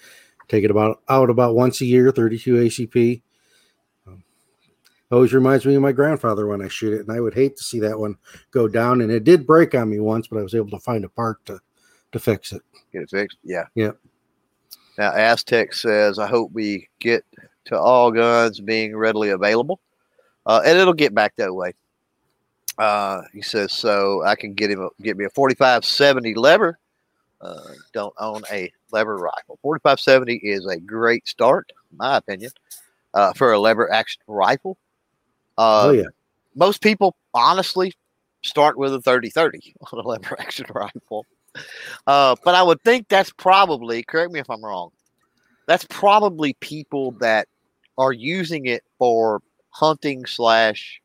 [0.49, 3.23] take it about out about once a year, 32 ACP.
[4.07, 4.23] Um,
[5.11, 7.65] always reminds me of my grandfather when I shoot it, and I would hate to
[7.65, 8.17] see that one
[8.53, 9.01] go down.
[9.01, 11.45] And it did break on me once, but I was able to find a part
[11.47, 11.59] to
[12.13, 12.63] to fix it.
[12.93, 13.39] Get it fixed.
[13.43, 13.65] Yeah.
[13.75, 13.99] Yep.
[15.01, 17.25] Now, Aztec says, I hope we get
[17.65, 19.81] to all guns being readily available.
[20.45, 21.73] Uh, and it'll get back that way.
[22.77, 26.79] Uh, he says, so I can get him a, get me a 4570 lever.
[27.41, 27.63] Uh,
[27.95, 29.59] don't own a lever rifle.
[29.63, 32.51] 4570 is a great start, in my opinion,
[33.15, 34.77] uh, for a lever action rifle.
[35.57, 36.09] Uh, oh yeah,
[36.55, 37.95] most people honestly
[38.43, 41.25] start with a 30 30 on a lever action rifle.
[42.07, 44.91] Uh, but I would think that's probably, correct me if I'm wrong,
[45.67, 47.49] that's probably people that
[47.99, 51.01] are using it for hunting slash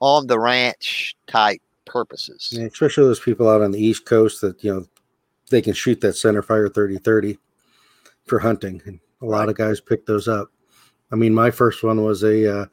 [0.00, 2.50] on the ranch type purposes.
[2.52, 4.86] Yeah, especially those people out on the East Coast that you know
[5.50, 7.38] they can shoot that center fire 30-30
[8.26, 9.48] for hunting, and a lot Right.
[9.48, 10.50] of guys pick those up.
[11.10, 12.66] I mean, my first one was a uh,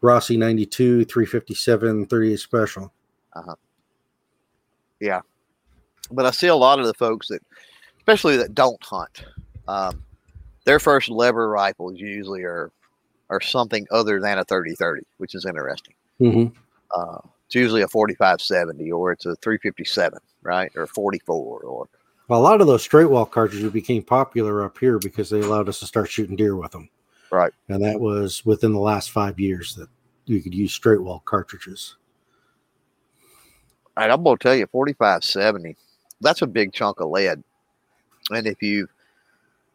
[0.00, 2.92] Rossi 92 357 38 special.
[6.10, 7.42] But I see a lot of the folks that,
[7.98, 9.24] especially that don't hunt,
[9.68, 10.02] um,
[10.64, 12.70] their first lever rifles usually are
[13.30, 15.94] are something other than a 30 30, which is interesting.
[16.20, 16.54] Mm-hmm.
[16.94, 21.88] uh, it's usually a 4570 or it's a 357 right or 44 or
[22.28, 25.68] Well, a lot of those straight wall cartridges became popular up here because they allowed
[25.68, 26.88] us to start shooting deer with them.
[27.30, 27.52] Right.
[27.68, 29.88] And that was within the last five years that
[30.26, 31.96] you could use straight wall cartridges.
[33.96, 35.76] and i'm going to tell you 4570
[36.22, 37.42] that's a big chunk of lead
[38.30, 38.90] and if you've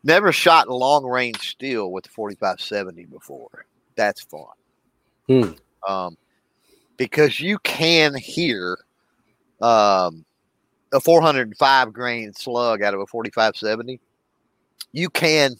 [0.03, 4.45] never shot long range steel with the 4570 before that's fun
[5.27, 5.51] Hmm.
[5.87, 6.17] um,
[6.97, 8.77] because you can hear
[9.61, 10.23] um,
[10.93, 13.99] a 405 grain slug out of a 4570
[14.93, 15.55] you can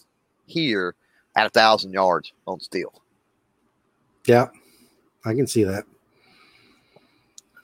[0.46, 0.96] hear
[1.36, 2.94] at a thousand yards on steel
[4.26, 4.48] Yeah,
[5.26, 5.84] I can see that.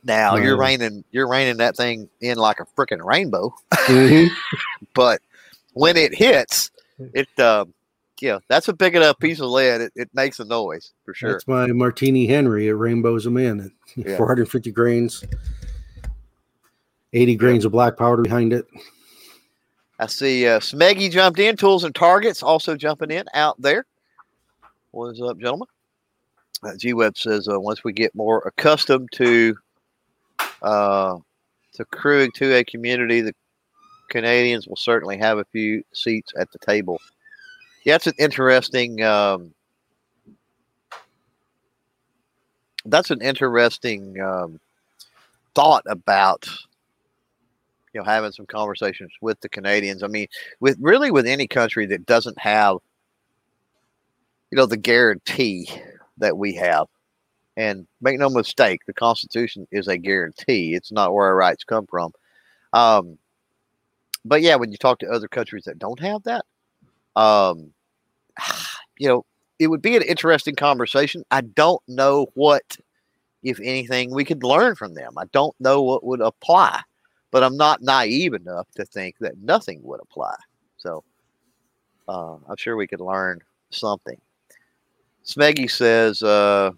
[0.04, 3.54] Now you're raining, you're raining that thing in like a freaking rainbow.
[3.72, 4.30] Mhm.
[4.94, 5.22] But
[5.74, 6.70] when it hits,
[7.14, 7.66] it, uh,
[8.22, 9.82] yeah, that's a big enough piece of lead.
[9.82, 11.32] It, it makes a noise for sure.
[11.32, 12.68] That's my Martini Henry.
[12.68, 14.18] It rainbows them in at Yeah.
[14.18, 15.24] 450 grains,
[17.14, 18.66] 80 grains of black powder behind it.
[20.00, 21.56] I see uh, Smeggy jumped in.
[21.58, 23.86] Tools and targets also jumping in out there.
[24.92, 25.68] What is up, gentlemen?
[26.62, 29.56] Uh, G Web says uh, once we get more accustomed to
[30.62, 31.18] uh,
[31.74, 33.34] to crewing to a community, the
[34.10, 37.00] Canadians will certainly have a few seats at the table.
[37.84, 39.04] Yeah, it's an interesting.
[39.04, 39.54] Um,
[42.86, 44.60] that's an interesting um,
[45.56, 46.48] thought about
[47.94, 50.04] you know having some conversations with the Canadians.
[50.04, 50.28] I mean,
[50.60, 52.78] with really with any country that doesn't have
[54.52, 55.70] you know the guarantee
[56.18, 56.88] that we have.
[57.56, 60.74] And make no mistake, the Constitution is a guarantee.
[60.74, 62.12] It's not where our rights come from.
[62.74, 63.18] Um,
[64.26, 66.46] but yeah, when you talk to other countries that don't have that,
[67.16, 67.72] um,
[68.98, 69.26] you know,
[69.60, 71.24] it would be an interesting conversation.
[71.32, 72.78] I don't know what,
[73.44, 75.14] if anything, we could learn from them.
[75.18, 76.82] I don't know what would apply,
[77.32, 80.36] but I'm not naive enough to think that nothing would apply.
[80.78, 81.04] So
[82.08, 84.20] uh, I'm sure we could learn something.
[85.26, 86.72] Smeggy says, uh,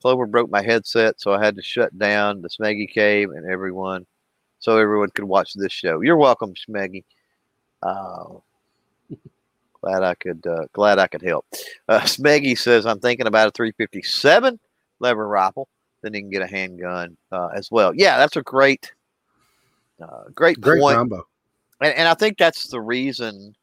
[0.00, 4.06] Clover broke my headset, so I had to shut down the Smeggy Cave and everyone,
[4.60, 6.00] so everyone could watch this show.
[6.00, 7.04] You're welcome, Smeggy.
[7.82, 8.34] Uh,
[9.80, 11.46] glad I could uh, glad I could help.
[11.88, 14.58] Uh, Smeggy says I'm thinking about a 357
[15.00, 15.68] lever rifle.
[16.02, 17.92] Then you can get a handgun uh, as well.
[17.94, 18.92] Yeah, that's a great,
[20.00, 20.96] uh, great, Great point.
[20.96, 21.26] combo.
[21.80, 23.54] And, and I think that's the reason.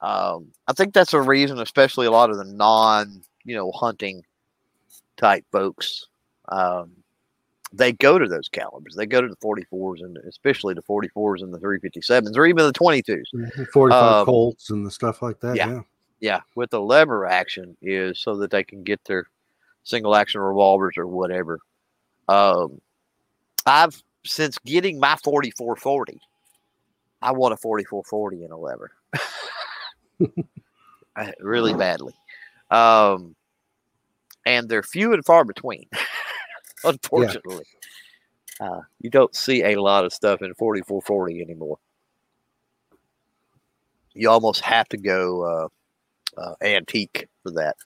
[0.00, 4.22] Um, I think that's a reason, especially a lot of the non, you know, hunting
[5.16, 6.06] type folks,
[6.48, 6.92] um,
[7.72, 8.94] they go to those calibers.
[8.94, 12.72] They go to the 44s and especially the 44s and the 357s or even the
[12.72, 13.24] 22s.
[13.34, 13.68] Mhm.
[13.72, 15.56] 45 Um, Colts and the stuff like that.
[15.56, 15.68] yeah.
[15.70, 15.80] Yeah.
[16.20, 19.26] Yeah, with the lever action is so that they can get their
[19.82, 21.58] single action revolvers or whatever.
[22.28, 22.80] Um,
[23.66, 26.18] I've since getting my 4440,
[27.20, 28.92] I want a 4440 in a lever.
[31.16, 32.14] I- really badly.
[32.70, 33.34] Um,
[34.46, 35.86] and they're few and far between,
[36.84, 37.64] unfortunately.
[38.60, 41.78] Uh, you don't see a lot of stuff in 4440 anymore.
[44.12, 47.76] You almost have to go uh, uh, antique for that.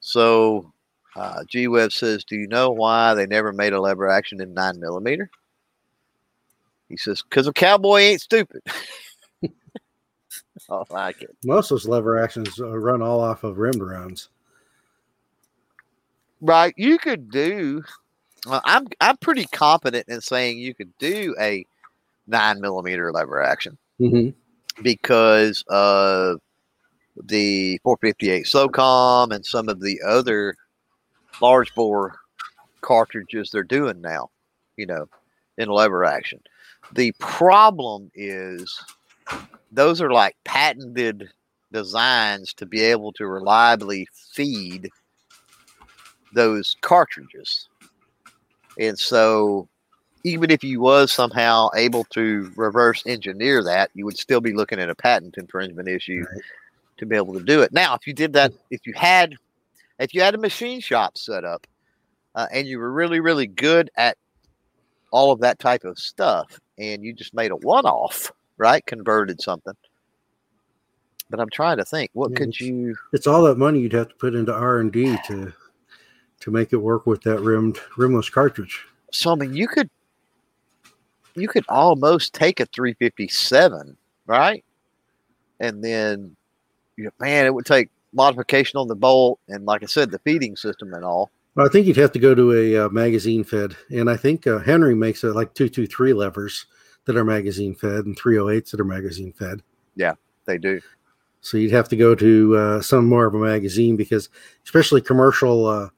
[0.00, 0.72] So,
[1.16, 4.54] uh, G Web says, Do you know why they never made a lever action in
[4.54, 5.28] 9 millimeter?
[6.88, 8.62] He says, Because a cowboy ain't stupid.
[10.70, 11.36] I like it.
[11.44, 14.28] Most of those lever actions uh, run all off of rimmed rounds.
[16.40, 16.74] Right.
[16.76, 17.82] You could do,
[18.46, 21.64] well, I'm, I'm pretty confident in saying you could do a
[22.26, 23.76] 9 millimeter lever action.
[24.00, 24.30] Mm-hmm.
[24.82, 26.38] because of
[27.24, 30.54] the 458 SOCOM and some of the other
[31.40, 32.14] large bore
[32.80, 34.30] cartridges they're doing now,
[34.76, 35.08] you know,
[35.56, 36.40] in lever action.
[36.92, 38.80] The problem is
[39.70, 41.30] those are like patented
[41.72, 44.90] designs to be able to reliably feed
[46.32, 47.68] those cartridges.
[48.78, 49.68] And so
[50.24, 54.78] even if you was somehow able to reverse engineer that, you would still be looking
[54.78, 56.42] at a patent infringement issue Right.
[56.98, 57.72] to be able to do it.
[57.72, 59.36] Now, if you did that, if you had,
[59.98, 61.66] if you had a machine shop set up,
[62.34, 64.16] uh, and you were really, really good at
[65.10, 68.84] all of that type of stuff, and you just made a one-off, right?
[68.84, 69.74] Converted something.
[71.30, 72.96] But I'm trying to think, what Yeah, could you?
[73.12, 75.52] It's all that money you'd have to put into R and D to
[76.40, 78.84] to make it work with that rimmed rimless cartridge.
[79.12, 79.90] So I mean, you could,
[81.34, 83.96] you could almost take a 357,
[84.26, 84.64] right?
[85.60, 86.36] And then,
[86.96, 90.20] you know, man, it would take modification on the bolt and, like I said, the
[90.20, 91.30] feeding system and all.
[91.54, 94.46] Well, I think you'd have to go to a uh, magazine fed, and I think
[94.46, 96.66] uh, Henry makes it like two two three levers
[97.08, 99.62] that are magazine fed and three oh eights that are magazine fed.
[99.96, 100.12] Yeah,
[100.44, 100.78] they do.
[101.40, 104.28] So you'd have to go to uh, some more of a magazine because,
[104.62, 105.88] especially commercial uh,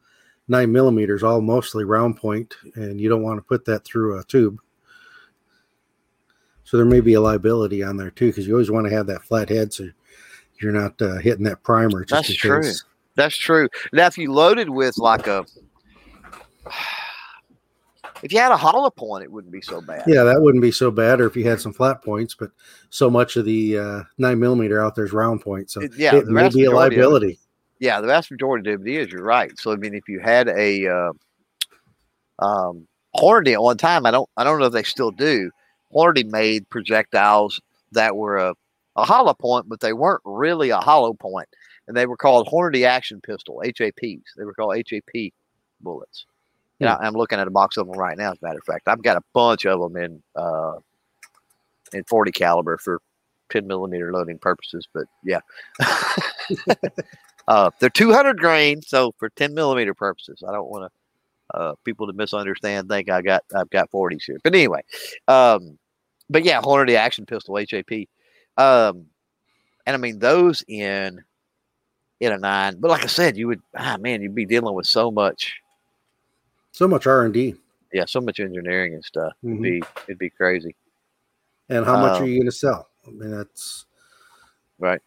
[0.47, 4.25] nine millimeters, all mostly round point, and you don't want to put that through a
[4.25, 4.61] tube.
[6.63, 9.09] So there may be a liability on there too, because you always want to have
[9.09, 9.89] that flat head, so
[10.61, 12.05] you're not uh, hitting that primer.
[12.05, 12.73] Just That's true.
[13.17, 13.69] That's true.
[13.93, 15.45] Now, if you loaded with like a,
[18.23, 20.05] if you had a hollow point, it wouldn't be so bad.
[20.07, 22.35] Yeah, that wouldn't be so bad, or if you had some flat points.
[22.35, 22.51] But
[22.91, 26.17] so much of the uh, nine millimeter out there is round point, so It- yeah,
[26.17, 27.39] it the may vast be a it-
[27.79, 29.11] Yeah, the vast majority of it is.
[29.13, 29.57] You're right.
[29.59, 31.13] So I mean, if you had a uh,
[32.39, 35.51] um, Hornady at one time, I don't, I don't know if they still do.
[35.95, 37.61] Hornady made projectiles
[37.93, 38.55] that were a,
[38.97, 41.49] a hollow point, but they weren't really a hollow point,
[41.89, 44.35] and they were called Hornady Action Pistol (HAPs).
[44.37, 45.33] They were called HAP
[45.81, 46.27] bullets.
[46.81, 48.33] And I, I'm looking at a box of them right now.
[48.33, 50.75] As a matter of fact, I've got a bunch of them in uh,
[51.93, 53.01] in 40 caliber for
[53.51, 54.89] 10 millimeter loading purposes.
[54.93, 55.41] But yeah,
[57.49, 60.91] uh, they're 200 grain, so for 10 millimeter purposes, I don't want to
[61.53, 64.39] uh, people to misunderstand think I got I've got 40s here.
[64.43, 64.83] But anyway,
[65.29, 65.79] um,
[66.29, 68.07] but yeah, Hornady action pistol HAP,
[68.57, 69.07] um,
[69.87, 71.23] and I mean those in
[72.21, 72.77] in a nine.
[72.79, 75.61] But like I said, you would ah man, you'd be dealing with so much,
[76.73, 77.55] So much R and D.
[77.93, 79.33] yeah, so much engineering and stuff.
[79.43, 79.63] It'd Mhm.
[79.63, 80.75] be it'd be crazy.
[81.69, 82.89] And how much Um, are you going to sell?
[83.07, 83.87] I mean, that's
[84.79, 85.03] Right.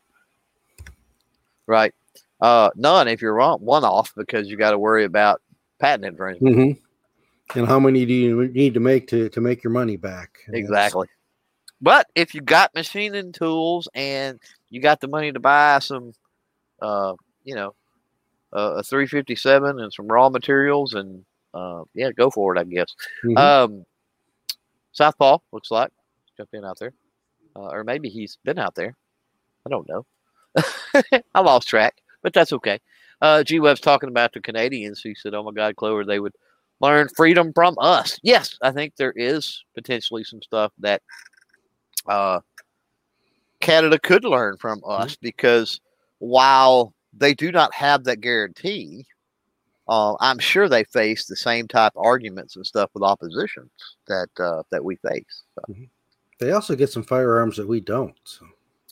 [1.66, 1.93] Right.
[2.41, 5.41] Uh, none if you're one off because you got to worry about
[5.80, 6.55] patent infringement.
[6.57, 6.80] Mhm.
[7.55, 10.39] and how many do you need to make to to make your money back?
[10.47, 11.07] And Exactly.
[11.82, 14.39] But if you got machining tools and
[14.70, 16.14] you got the money to buy some,
[16.82, 17.76] uh, you know,
[18.53, 22.93] uh, a 357 and some raw materials and, uh, yeah, go for it, I guess.
[23.23, 23.37] Mhm.
[23.37, 23.85] Um,
[24.91, 25.91] Southpaw looks like
[26.37, 26.93] jump in out there,
[27.55, 28.95] uh, or maybe he's been out there.
[29.65, 30.05] I don't know.
[31.33, 32.79] I lost track, but that's okay.
[33.21, 35.01] Uh, G Web's talking about the Canadians.
[35.01, 36.35] He said, "Oh my God, Clover, they would
[36.79, 41.01] learn freedom from us." Yes, I think there is potentially some stuff that
[42.07, 42.41] uh,
[43.61, 45.79] Canada could learn from us because
[46.19, 49.05] while they do not have that guarantee,
[49.93, 53.69] uh, I'm sure they face the same type of arguments and stuff with oppositions
[54.07, 55.43] that uh, that we face.
[55.53, 55.75] So,
[56.39, 58.15] they also get some firearms that we don't.
[58.23, 58.45] So.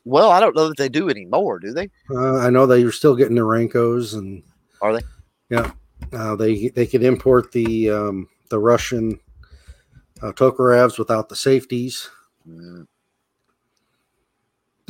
[0.06, 1.89] well, I don't know that they do anymore, do they?
[2.12, 4.43] Uh, I know they are still getting the Rankos, and
[4.82, 5.02] Are they?
[5.49, 5.72] Yeah,
[6.14, 9.20] uh, they they could import the um, the Russian
[10.22, 12.10] uh, Tokarevs without the safeties.
[12.47, 12.86] Mm,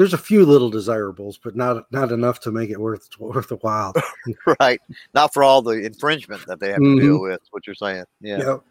[0.01, 3.57] There's a few little desirables, but not not enough to make it worth worth the
[3.57, 3.93] while.
[4.59, 4.81] right.
[5.13, 7.39] Not for all the infringement that they have to deal with.
[7.51, 8.05] What you're saying?
[8.19, 8.39] Yeah.
[8.39, 8.61] Yep.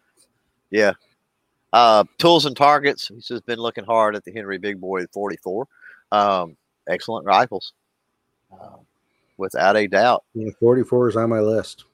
[0.71, 0.93] Yeah.
[1.71, 3.07] Uh, tools and targets.
[3.07, 5.69] He's just been looking hard at the Henry Big Boy 44.
[6.11, 6.57] Um,
[6.89, 7.71] excellent rifles,
[8.51, 8.75] uh,
[9.37, 10.25] without a doubt.
[10.33, 11.85] Yeah, 44 is on my list.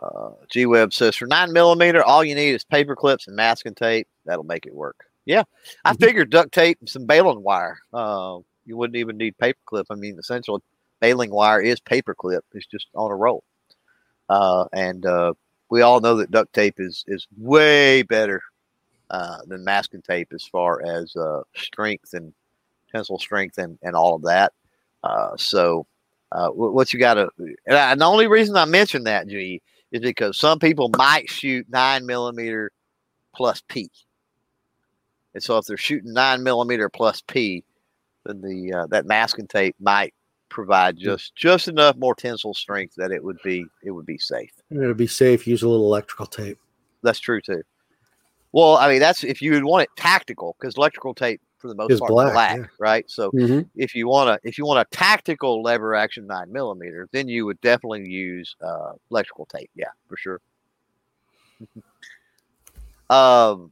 [0.00, 3.74] Uh, G Web says for nine millimeter, all you need is paper clips and masking
[3.74, 4.06] tape.
[4.24, 5.07] That'll make it work.
[5.28, 5.44] Yeah,
[5.84, 6.00] I Mhm.
[6.00, 7.78] figured duct tape and some baling wire.
[7.92, 9.86] Uh, you wouldn't even need paper clip.
[9.90, 10.62] I mean, essential
[11.00, 12.44] baling wire is paper clip.
[12.54, 13.44] It's just on a roll.
[14.30, 15.34] Uh, and uh,
[15.70, 18.42] we all know that duct tape is is way better
[19.10, 22.34] uh, than masking tape as far as uh, strength and
[22.90, 24.52] tensile strength and, and all of that.
[25.04, 25.86] Uh, so,
[26.32, 29.62] uh, wh- what you got to, and, and the only reason I mentioned that, G,
[29.92, 32.72] is because some people might shoot nine millimeter
[33.34, 33.90] plus P.
[35.38, 37.62] And so if they're shooting nine millimeter plus P,
[38.24, 40.12] then the uh, that masking tape might
[40.48, 44.50] provide just just enough more tensile strength that it would be it would be safe.
[44.68, 45.46] It'll be safe.
[45.46, 46.58] Use a little electrical tape.
[47.04, 47.62] That's true too.
[48.50, 51.76] Well, I mean that's if you would want it tactical because electrical tape for the
[51.76, 52.66] most Is part black, black, yeah.
[52.80, 53.08] right?
[53.08, 53.30] So
[53.76, 57.46] if you want to if you want a tactical lever action nine millimeter, then you
[57.46, 59.70] would definitely use uh, electrical tape.
[59.76, 60.40] Yeah, for sure.
[63.08, 63.70] um,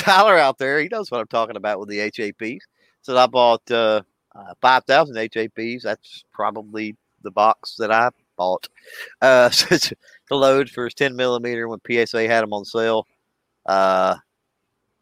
[0.00, 2.62] Tyler out there, he knows what I'm talking about with the HAPs.
[3.02, 4.02] So I bought uh,
[4.34, 5.82] uh, five thousand HAPs.
[5.82, 8.68] That's probably the box that I bought.
[9.20, 9.96] Uh, the
[10.30, 13.06] load for his 10 millimeter when PSA had them on sale.
[13.66, 14.16] Uh,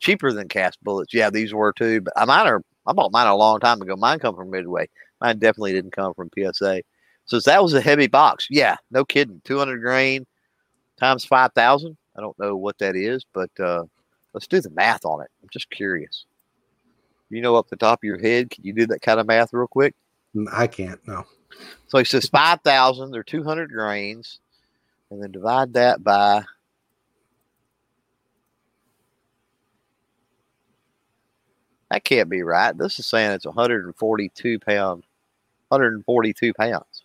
[0.01, 1.15] cheaper than cast bullets.
[1.15, 2.01] Yeah, these were too.
[2.01, 3.97] But I mine are I bought mine a long time ago.
[3.97, 4.89] Mine come from Midway.
[5.21, 6.83] Mine definitely didn't come from PSA.
[7.27, 8.47] So that was a heavy box.
[8.51, 9.43] Yeah, no kidding.
[9.45, 10.27] 200 grain
[10.99, 11.97] times 5,000.
[12.17, 13.85] I don't know what that is, but uh,
[14.39, 15.31] let's do the math on it.
[15.43, 16.25] I'm just curious.
[17.29, 19.53] You know, up the top of your head, can you do that kind of math
[19.53, 19.97] real quick?
[20.53, 21.01] I can't.
[21.09, 21.25] No.
[21.89, 24.39] So he says 5,000, they're 200 grains,
[25.11, 26.45] and then divide that by.
[31.91, 32.79] That can't be right.
[32.79, 35.03] This is saying it's 142 pound,
[35.67, 37.03] 142 pounds.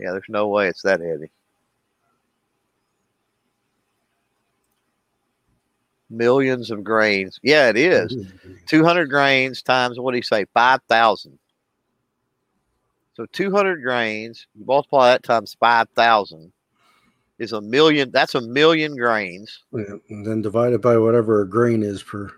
[0.00, 1.30] Yeah, there's no way it's that heavy.
[6.10, 7.38] Millions of grains.
[7.42, 8.16] Yeah, it is.
[8.16, 8.52] Mm-hmm.
[8.66, 10.46] 200 grains times what do you say?
[10.54, 11.38] 5,000.
[13.14, 16.52] So 200 grains, you multiply that times 5,000
[17.38, 18.10] is a million.
[18.12, 19.64] That's a million grains.
[19.72, 22.28] Yeah, and then divided by whatever a grain is per.
[22.28, 22.34] per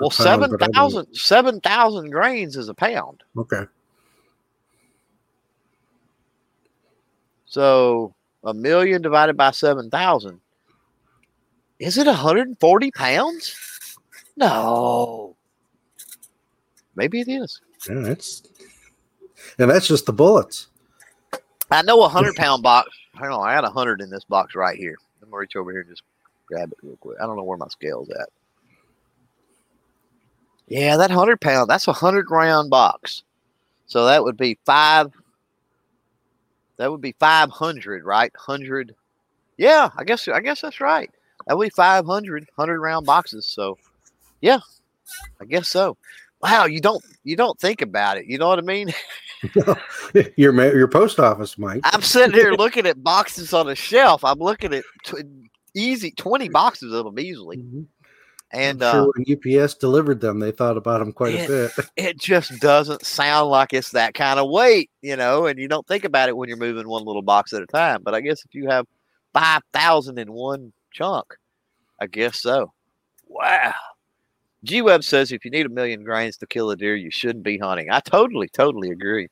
[0.00, 3.22] Well, pound, but I don't- 7,000 7,000 grains is a pound.
[3.36, 3.64] Okay.
[7.46, 8.14] So
[8.44, 10.40] a million divided by 7,000.
[11.78, 13.96] Is it 140 pounds?
[14.36, 15.36] No.
[16.96, 17.60] Maybe it is.
[17.88, 18.42] Yeah, that's.
[19.58, 20.68] And that's just the bullets.
[21.70, 22.90] I know a hundred pound box.
[23.14, 24.96] Hang on, I got a hundred in this box right here.
[25.22, 26.02] I'm gonna reach over here and just
[26.46, 27.18] grab it real quick.
[27.20, 28.28] I don't know where my scale's at.
[30.66, 31.68] Yeah, that hundred pound.
[31.70, 33.22] That's a hundred round box.
[33.86, 35.12] So that would be five.
[36.76, 38.32] That would be five hundred, right?
[38.36, 38.94] Hundred.
[39.56, 40.26] Yeah, I guess.
[40.28, 41.10] I guess that's right.
[41.48, 43.46] That would be 500, 100 round boxes.
[43.46, 43.78] So,
[44.42, 44.58] yeah,
[45.40, 45.96] I guess so.
[46.42, 48.26] Wow, you don't you don't think about it.
[48.26, 48.92] You know what I mean?
[50.36, 54.24] your your post office mike I'm sitting here looking at boxes on a shelf.
[54.24, 55.16] I'm looking at t-
[55.74, 57.58] easy twenty boxes of them easily.
[57.58, 57.86] Mhm.
[58.50, 61.72] And I'm sure uh, when UPS delivered them, they thought about them quite a bit.
[61.96, 65.86] it just doesn't sound like it's that kind of weight, you know, and you don't
[65.86, 68.02] think about it when you're moving one little box at a time.
[68.02, 68.86] But I guess if you have
[69.34, 71.36] 5,000 in one chunk,
[72.00, 72.72] I guess so.
[73.26, 73.74] Wow.
[74.64, 77.44] G Web says if you need a million grains to kill a deer, you shouldn't
[77.44, 77.88] be hunting.
[77.90, 79.28] I totally, totally agree.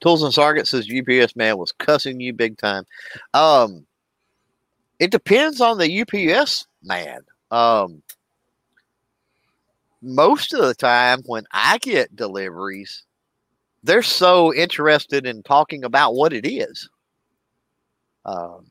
[0.00, 2.84] Tools and targets says UPS man was cussing you big time.
[3.32, 3.86] Um,
[4.98, 7.20] it depends on the UPS man.
[7.50, 8.02] Um,
[10.02, 13.04] most of the time when I get deliveries,
[13.82, 16.88] they're so interested in talking about what it is.
[18.24, 18.66] Um,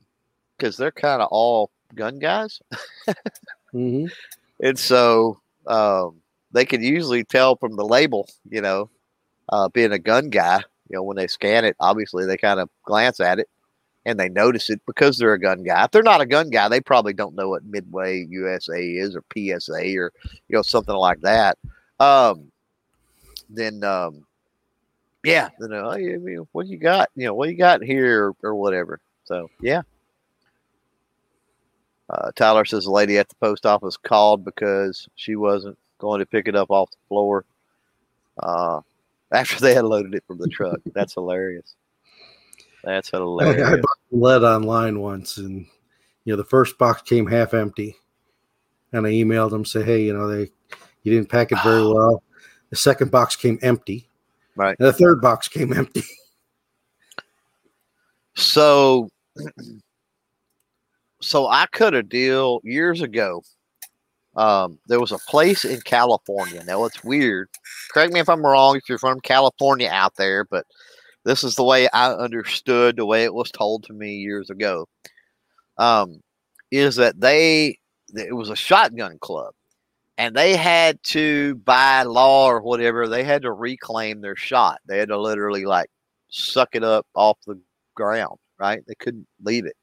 [0.61, 2.61] because they're kind of all gun guys.
[3.71, 4.05] hmm
[4.61, 8.89] And so um, they can usually tell from the label, you know,
[9.49, 10.57] uh, being a gun guy,
[10.87, 13.49] you know, when they scan it, obviously they kind of glance at it
[14.05, 15.83] and they notice it because they're a gun guy.
[15.83, 19.23] If they're not a gun guy, they probably don't know what Midway USA is or
[19.33, 20.13] PSA or,
[20.47, 21.57] you know, something like that.
[21.99, 22.51] Um,
[23.49, 24.25] then, um,
[25.23, 27.09] yeah, then, oh, yeah, I what you got?
[27.15, 28.99] You know, what you got here or, or whatever.
[29.25, 29.81] So, yeah.
[32.11, 36.25] Uh, Tyler says the lady at the post office called because she wasn't going to
[36.25, 37.45] pick it up off the floor
[38.43, 38.81] uh,
[39.31, 40.79] after they had loaded it from the truck.
[40.93, 41.75] That's hilarious.
[42.83, 45.67] That's I, I bought lead online once, and
[46.25, 47.95] you know the first box came half empty,
[48.91, 50.49] and I emailed them say, hey, you know they
[51.03, 52.23] you didn't pack it very well.
[52.71, 54.09] The second box came empty,
[54.55, 54.75] Right.
[54.77, 56.03] And the third box came empty.
[58.35, 59.09] So,
[61.21, 63.43] so I cut a deal years ago.
[64.35, 66.63] Um, there was a place in California.
[66.65, 67.49] Now it's weird.
[67.93, 70.65] Correct me if I'm wrong if you're from California out there, but
[71.25, 74.87] this is the way I understood the way it was told to me years ago.
[75.77, 76.21] Um,
[76.71, 77.77] is that they
[78.15, 79.53] it was a shotgun club
[80.17, 84.97] and they had to by law or whatever they had to reclaim their shot they
[84.97, 85.89] had to literally like
[86.29, 87.59] suck it up off the
[87.95, 89.75] ground right they couldn't leave it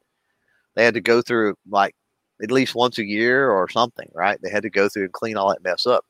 [0.79, 1.95] they had to go through like
[2.41, 5.37] at least once a year or something right they had to go through and clean
[5.37, 6.05] all that mess up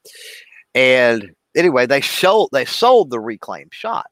[0.75, 4.07] and anyway they sold they sold the reclaimed shot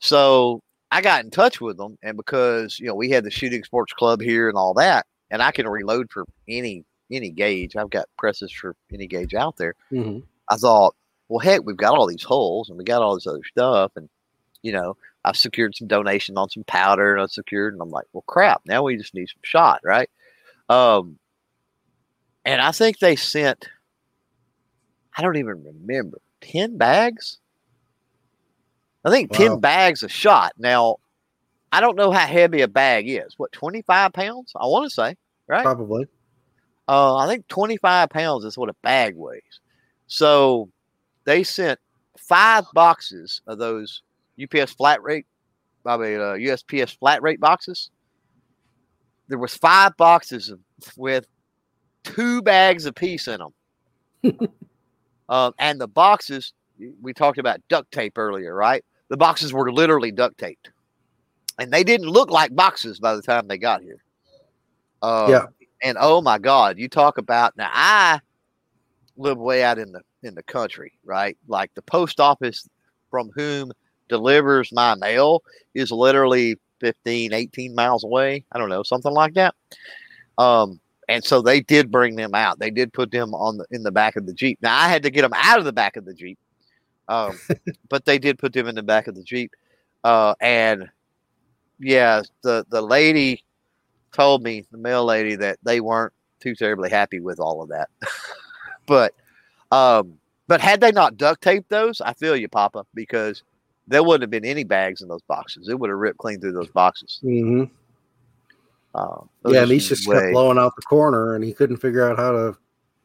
[0.00, 0.60] so
[0.90, 3.92] i got in touch with them and because you know we had the shooting sports
[3.92, 8.06] club here and all that and i can reload for any any gauge i've got
[8.18, 10.22] presses for any gauge out there Mhm.
[10.50, 10.94] I thought,
[11.28, 13.92] well, heck, we've got all these holes and we got all this other stuff.
[13.96, 14.08] And,
[14.62, 18.06] you know, I've secured some donation on some powder and I secured, And I'm like,
[18.12, 20.08] well, crap, now we just need some shot, right?
[20.68, 21.18] Um,
[22.44, 23.68] and I think they sent,
[25.16, 27.38] I don't even remember, 10 bags?
[29.04, 29.56] I think 10 Wow.
[29.56, 30.52] bags of shot.
[30.58, 30.96] Now,
[31.70, 33.34] I don't know how heavy a bag is.
[33.36, 34.52] What, 25 pounds?
[34.56, 35.62] I want to say, right?
[35.62, 36.06] Probably.
[36.88, 39.60] Uh, I think 25 pounds is what a bag weighs.
[40.06, 40.70] So
[41.24, 41.78] they sent
[42.18, 44.02] five boxes of those
[44.42, 45.26] UPS flat rate,
[45.86, 47.90] I mean, uh, USPS flat rate boxes.
[49.28, 50.60] There was five boxes of,
[50.96, 51.26] with
[52.04, 53.40] two bags apiece in
[54.22, 54.38] them.
[55.28, 56.52] um, and the boxes,
[57.02, 58.84] we talked about duct tape earlier, right?
[59.08, 60.70] The boxes were literally duct taped.
[61.58, 63.98] And they didn't look like boxes by the time they got here.
[65.02, 65.46] Uh, Yeah.
[65.82, 68.18] and oh my god you talk about now i
[69.16, 72.68] live way out in the in the country right like the post office
[73.08, 73.70] from whom
[74.08, 75.42] delivers my mail
[75.74, 78.44] is literally 15 18 miles away.
[78.52, 79.54] I don't know something like that.
[80.36, 82.58] Um and so they did bring them out.
[82.58, 84.58] They did put them on the in the back of the jeep.
[84.62, 86.38] Now i had to get them out of the back of the jeep
[87.08, 87.38] um
[87.88, 89.52] but they did put them in the back of the jeep.
[90.04, 90.88] Uh and
[91.78, 93.44] yeah the the lady
[94.12, 97.88] told me the mail lady that they weren't too terribly happy with all of that.
[98.86, 99.14] but
[99.70, 103.42] um but had they not duct taped those, I feel you, Papa, because
[103.88, 105.68] there wouldn't have been any bags in those boxes.
[105.68, 107.18] It would have ripped clean through those boxes.
[107.22, 107.64] hmm
[108.94, 112.08] Um, those Yeah, and he just kept blowing out the corner, and he couldn't figure
[112.08, 112.56] out how to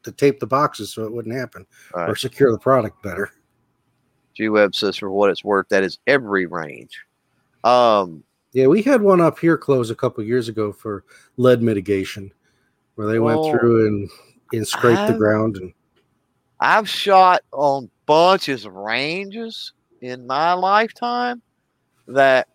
[0.02, 3.30] to tape the boxes so it wouldn't happen or secure the product better.
[4.34, 7.00] G Web says for what it's worth, that is every range.
[7.64, 8.22] Um,
[8.52, 11.04] Yeah, we had one up here close a couple years ago for
[11.38, 12.30] lead mitigation,
[12.96, 13.50] where they went Oh.
[13.50, 14.10] through and
[14.52, 15.72] and scraped the I've- ground and
[16.60, 19.72] I've shot on bunches of ranges
[20.04, 21.42] in my lifetime
[22.08, 22.48] that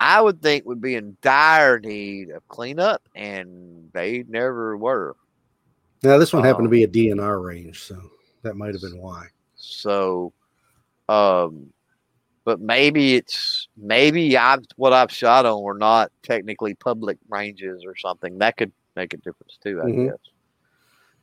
[0.00, 5.16] I would think would be in dire need of cleanup, and they never were.
[6.02, 8.00] Now, this one happened Um, to be a DNR range, so
[8.42, 9.28] that might have been why.
[9.54, 10.32] So,
[11.08, 11.72] um,
[12.44, 17.94] but maybe it's maybe I've what I've shot on were not technically public ranges or
[17.96, 18.38] something.
[18.38, 20.06] That could make a difference too, I Mhm.
[20.06, 20.18] guess.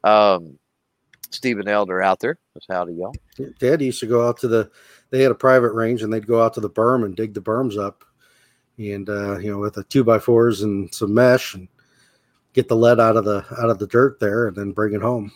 [0.04, 0.60] Um,
[1.32, 2.38] Stephen Elder out there.
[2.54, 3.16] That's howdy y'all.
[3.60, 4.72] Dad used to go out to the.
[5.12, 7.42] They had a private range, and they'd go out to the berm and dig the
[7.42, 8.04] berms up,
[8.78, 11.68] and uh, you know, with the two by fours and some mesh, and
[12.54, 15.02] get the lead out of the out of the dirt there, and then bring it
[15.02, 15.32] home.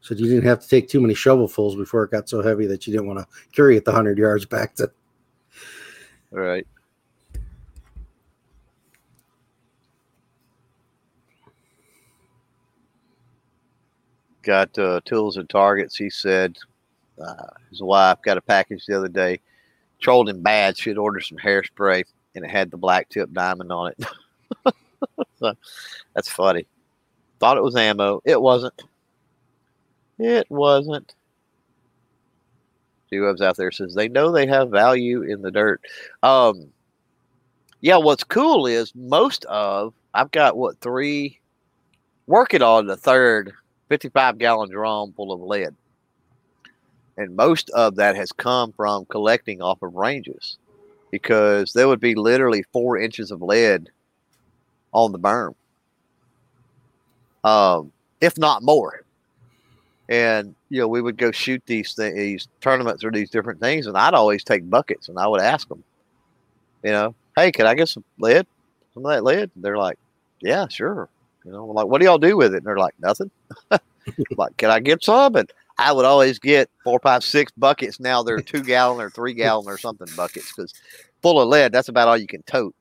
[0.00, 2.86] So you didn't have to take too many shovelfuls before it got so heavy that
[2.86, 4.90] you didn't want to carry it the hundred yards back to.
[6.32, 6.66] All right.
[14.42, 15.96] Got uh, tools and targets.
[15.96, 16.58] He said
[17.20, 19.40] uh, his wife got a package the other day.
[20.00, 20.76] Trolled him bad.
[20.76, 24.04] She'd ordered some hairspray and it had the black tip diamond on it.
[25.42, 25.54] So,
[26.14, 26.66] that's funny.
[27.40, 28.22] Thought it was ammo.
[28.24, 28.80] It wasn't.
[30.18, 31.16] It wasn't.
[33.10, 35.82] G-Web's out there says they know they have value in the dirt.
[36.22, 36.68] Um,
[37.80, 41.40] yeah, what's cool is most of I've got what three
[42.26, 43.52] working on the third
[43.88, 45.74] 55 gallon drum full of lead.
[47.16, 50.56] And most of that has come from collecting off of ranges
[51.10, 53.90] because there would be literally four inches of lead
[54.92, 55.54] on the berm,
[57.44, 59.04] um, if not more.
[60.08, 63.86] And you know, we would go shoot these th- these tournaments or these different things,
[63.86, 65.84] and I'd always take buckets and I would ask them,
[66.82, 68.46] you know, hey, can I get some lead,
[68.94, 69.50] some of that lead?
[69.54, 69.98] And they're like,
[70.40, 71.08] yeah, sure.
[71.44, 72.58] You know, I'm like, what do y'all do with it?
[72.58, 73.30] And they're like, nothing.
[74.36, 75.36] like, can I get some?
[75.36, 77.98] And I would always get four, five, six buckets.
[77.98, 80.74] Now they're two gallon or three gallon or something buckets because
[81.22, 81.72] full of lead.
[81.72, 82.74] That's about all you can tote.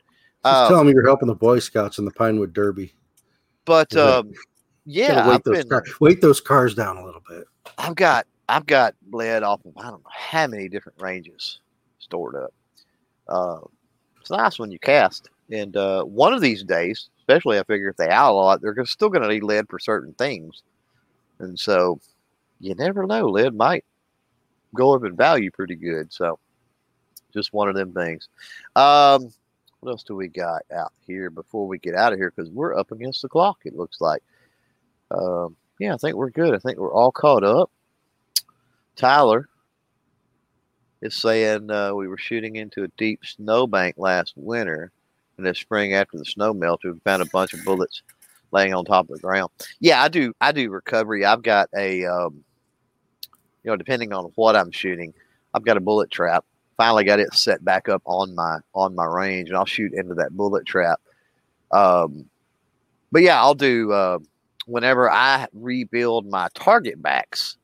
[0.44, 2.94] Just Um, tell them you're helping the Boy Scouts in the Pinewood Derby.
[3.66, 4.18] but Yeah.
[4.18, 4.34] um,
[4.86, 7.46] yeah, weight I've those been, car- weight those cars down a little bit.
[7.78, 11.60] I've got I've got lead off of I don't know how many different ranges
[12.00, 12.54] stored up.
[13.28, 13.60] Uh,
[14.20, 17.98] it's nice when you cast, and uh, one of these days, especially I figure if
[17.98, 20.64] they out a lot, they're still going to need lead for certain things,
[21.40, 22.00] and so
[22.60, 23.28] you never know.
[23.28, 23.86] Lead might
[24.74, 26.12] go up in value pretty good.
[26.12, 26.40] So
[27.34, 28.28] just one of them things.
[28.76, 29.32] Um,
[29.80, 32.32] what else do we got out here before we get out of here?
[32.36, 33.60] Because we're up against the clock.
[33.66, 34.22] It looks like.
[35.10, 36.54] Um, yeah, I think we're good.
[36.54, 37.72] I think we're all caught up.
[38.96, 39.50] Tyler
[41.02, 44.92] is saying uh, we were shooting into a deep snowbank last winter,
[45.44, 48.02] this spring after the snow melted, we found a bunch of bullets
[48.52, 49.50] laying on top of the ground.
[49.80, 50.34] Yeah, I do.
[50.42, 51.26] I do recovery.
[51.26, 52.44] I've got a, um,
[53.64, 55.14] you know, depending on what I'm shooting,
[55.54, 56.46] I've got a bullet trap.
[56.78, 60.16] Finally, got it set back up on my on my range, and I'll shoot into
[60.16, 61.00] that bullet trap.
[61.72, 62.30] Um,
[63.12, 63.92] but yeah, I'll do.
[63.92, 64.20] Uh,
[64.66, 67.58] whenever I rebuild my target backs,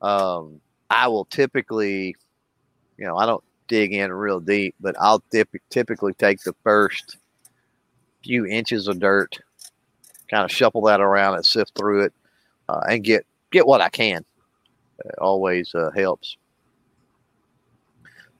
[0.00, 2.16] um, I will typically,
[2.96, 7.16] you know, I don't dig in real deep, but I'll typ- typically take the first
[8.22, 9.38] few inches of dirt,
[10.30, 12.12] kind of shuffle that around and sift through it,
[12.68, 14.24] uh, and get get what I can.
[15.04, 16.36] It always uh, helps.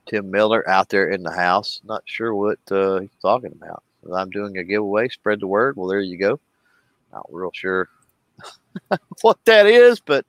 [0.07, 1.81] Tim Miller out there in the house.
[1.83, 3.83] Not sure what uh, he's talking about.
[4.13, 5.09] I'm doing a giveaway.
[5.09, 5.75] Spread the word.
[5.75, 6.39] Well, there you go.
[7.11, 7.89] Not real sure
[9.21, 10.25] what that is, but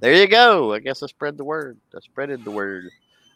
[0.00, 0.72] there you go.
[0.72, 1.78] I guess I spread the word.
[1.94, 2.90] I spreaded the word.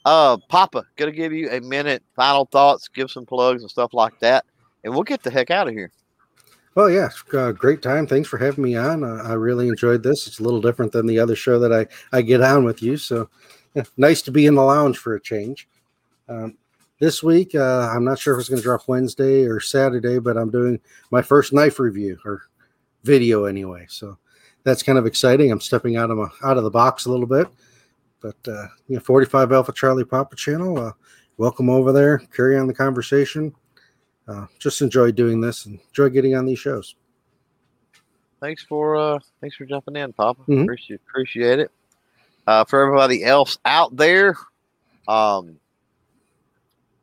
[0.04, 2.02] Uh, Papa, gonna give you a minute.
[2.14, 2.88] Final thoughts.
[2.88, 4.44] Give some plugs and stuff like that,
[4.84, 5.90] and we'll get the heck out of here.
[6.74, 8.06] Well, yeah, uh, great time.
[8.06, 9.04] Thanks for having me on.
[9.04, 10.26] Uh, I really enjoyed this.
[10.26, 11.86] It's a little different than the other show that I,
[12.16, 12.96] I get on with you.
[12.96, 13.28] So
[13.74, 15.68] yeah, nice to be in the lounge for a change.
[16.28, 16.56] Um,
[16.98, 20.36] this week, uh, I'm not sure if it's going to drop Wednesday or Saturday, but
[20.36, 20.80] I'm doing
[21.10, 22.42] my first knife review or
[23.04, 23.86] video anyway.
[23.88, 24.18] So
[24.64, 25.52] that's kind of exciting.
[25.52, 27.46] I'm stepping out of my, out of the box a little bit.
[28.24, 30.78] But uh, you know, 45 Alpha Charlie Papa channel.
[30.78, 30.92] Uh,
[31.36, 32.16] welcome over there.
[32.34, 33.54] Carry on the conversation.
[34.26, 36.94] Uh, just enjoy doing this and enjoy getting on these shows.
[38.40, 40.40] Thanks for uh, thanks for jumping in, Papa.
[40.48, 40.62] Mhm.
[40.62, 41.70] Appreciate appreciate it.
[42.46, 44.36] Uh, for everybody else out there,
[45.06, 45.56] um,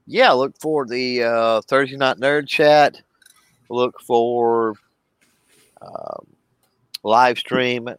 [0.07, 2.99] yeah, look for the uh, Thursday night nerd chat.
[3.69, 4.73] Look for
[5.83, 6.25] um,
[7.03, 7.89] live stream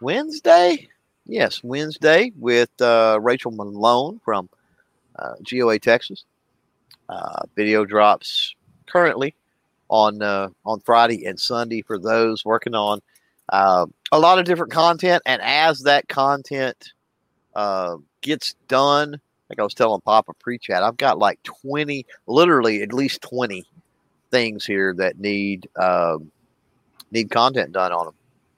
[0.00, 0.88] Wednesday.
[1.26, 4.48] Yes, Wednesday with uh, Rachel Malone from
[5.16, 6.24] uh, GOA Texas.
[7.08, 8.54] Uh, video drops
[8.86, 9.34] currently
[9.88, 13.00] on uh, on Friday and Sunday for those working on
[13.48, 16.92] uh, a lot of different content, and as that content
[17.54, 19.18] uh, gets done,
[19.48, 23.64] like I was telling Papa pre-chat, I've got like twenty, literally at least twenty
[24.30, 26.30] things here that need um,
[27.10, 28.14] need content done on them.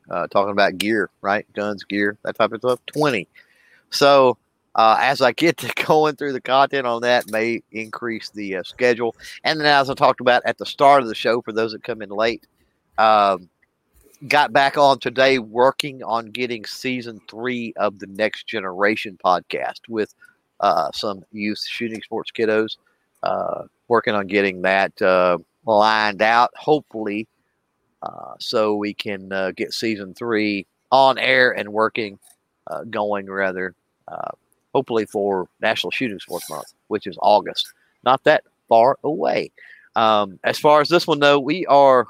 [0.09, 1.47] Uh, talking about gear, right?
[1.55, 2.81] Guns, gear, that type of stuff.
[2.87, 3.29] Twenty.
[3.91, 4.39] So
[4.77, 8.63] uh, as I get to going through the content on that, may increase the uh,
[8.63, 9.17] schedule.
[9.43, 11.83] And then, as I talked about at the start of the show, for those that
[11.83, 12.47] come in late,
[12.99, 13.49] um,
[14.29, 20.15] got back on today working on getting season three of the Next Generation podcast with
[20.61, 22.77] uh, some youth shooting sports kiddos.
[23.23, 27.27] Uh, working on getting that uh, lined out, hopefully,
[28.03, 32.19] uh, so we can uh, get season three on air and working,
[32.69, 33.75] uh, going rather,
[34.75, 37.73] hopefully for National Shooting Sports Month, which is August.
[38.05, 39.51] Not that far away.
[39.95, 42.07] Um, as far as this one, though, we are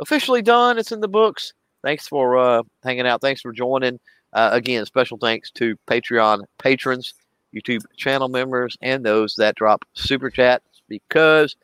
[0.00, 0.78] officially done.
[0.78, 1.52] It's in the books.
[1.82, 3.20] Thanks for uh, hanging out.
[3.20, 4.00] Thanks for joining.
[4.32, 7.14] Uh, again, special thanks to Patreon patrons,
[7.54, 11.56] YouTube channel members, and those that drop super chats because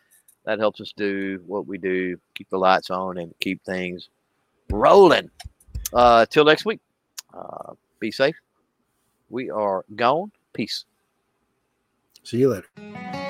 [0.47, 4.09] that helps us do what we do, keep the lights on, and keep things
[4.70, 5.30] rolling.
[5.92, 6.80] Uh, till next week,
[7.34, 8.36] uh, be safe.
[9.28, 10.32] We are gone.
[10.53, 10.84] Peace.
[12.22, 13.26] See you later.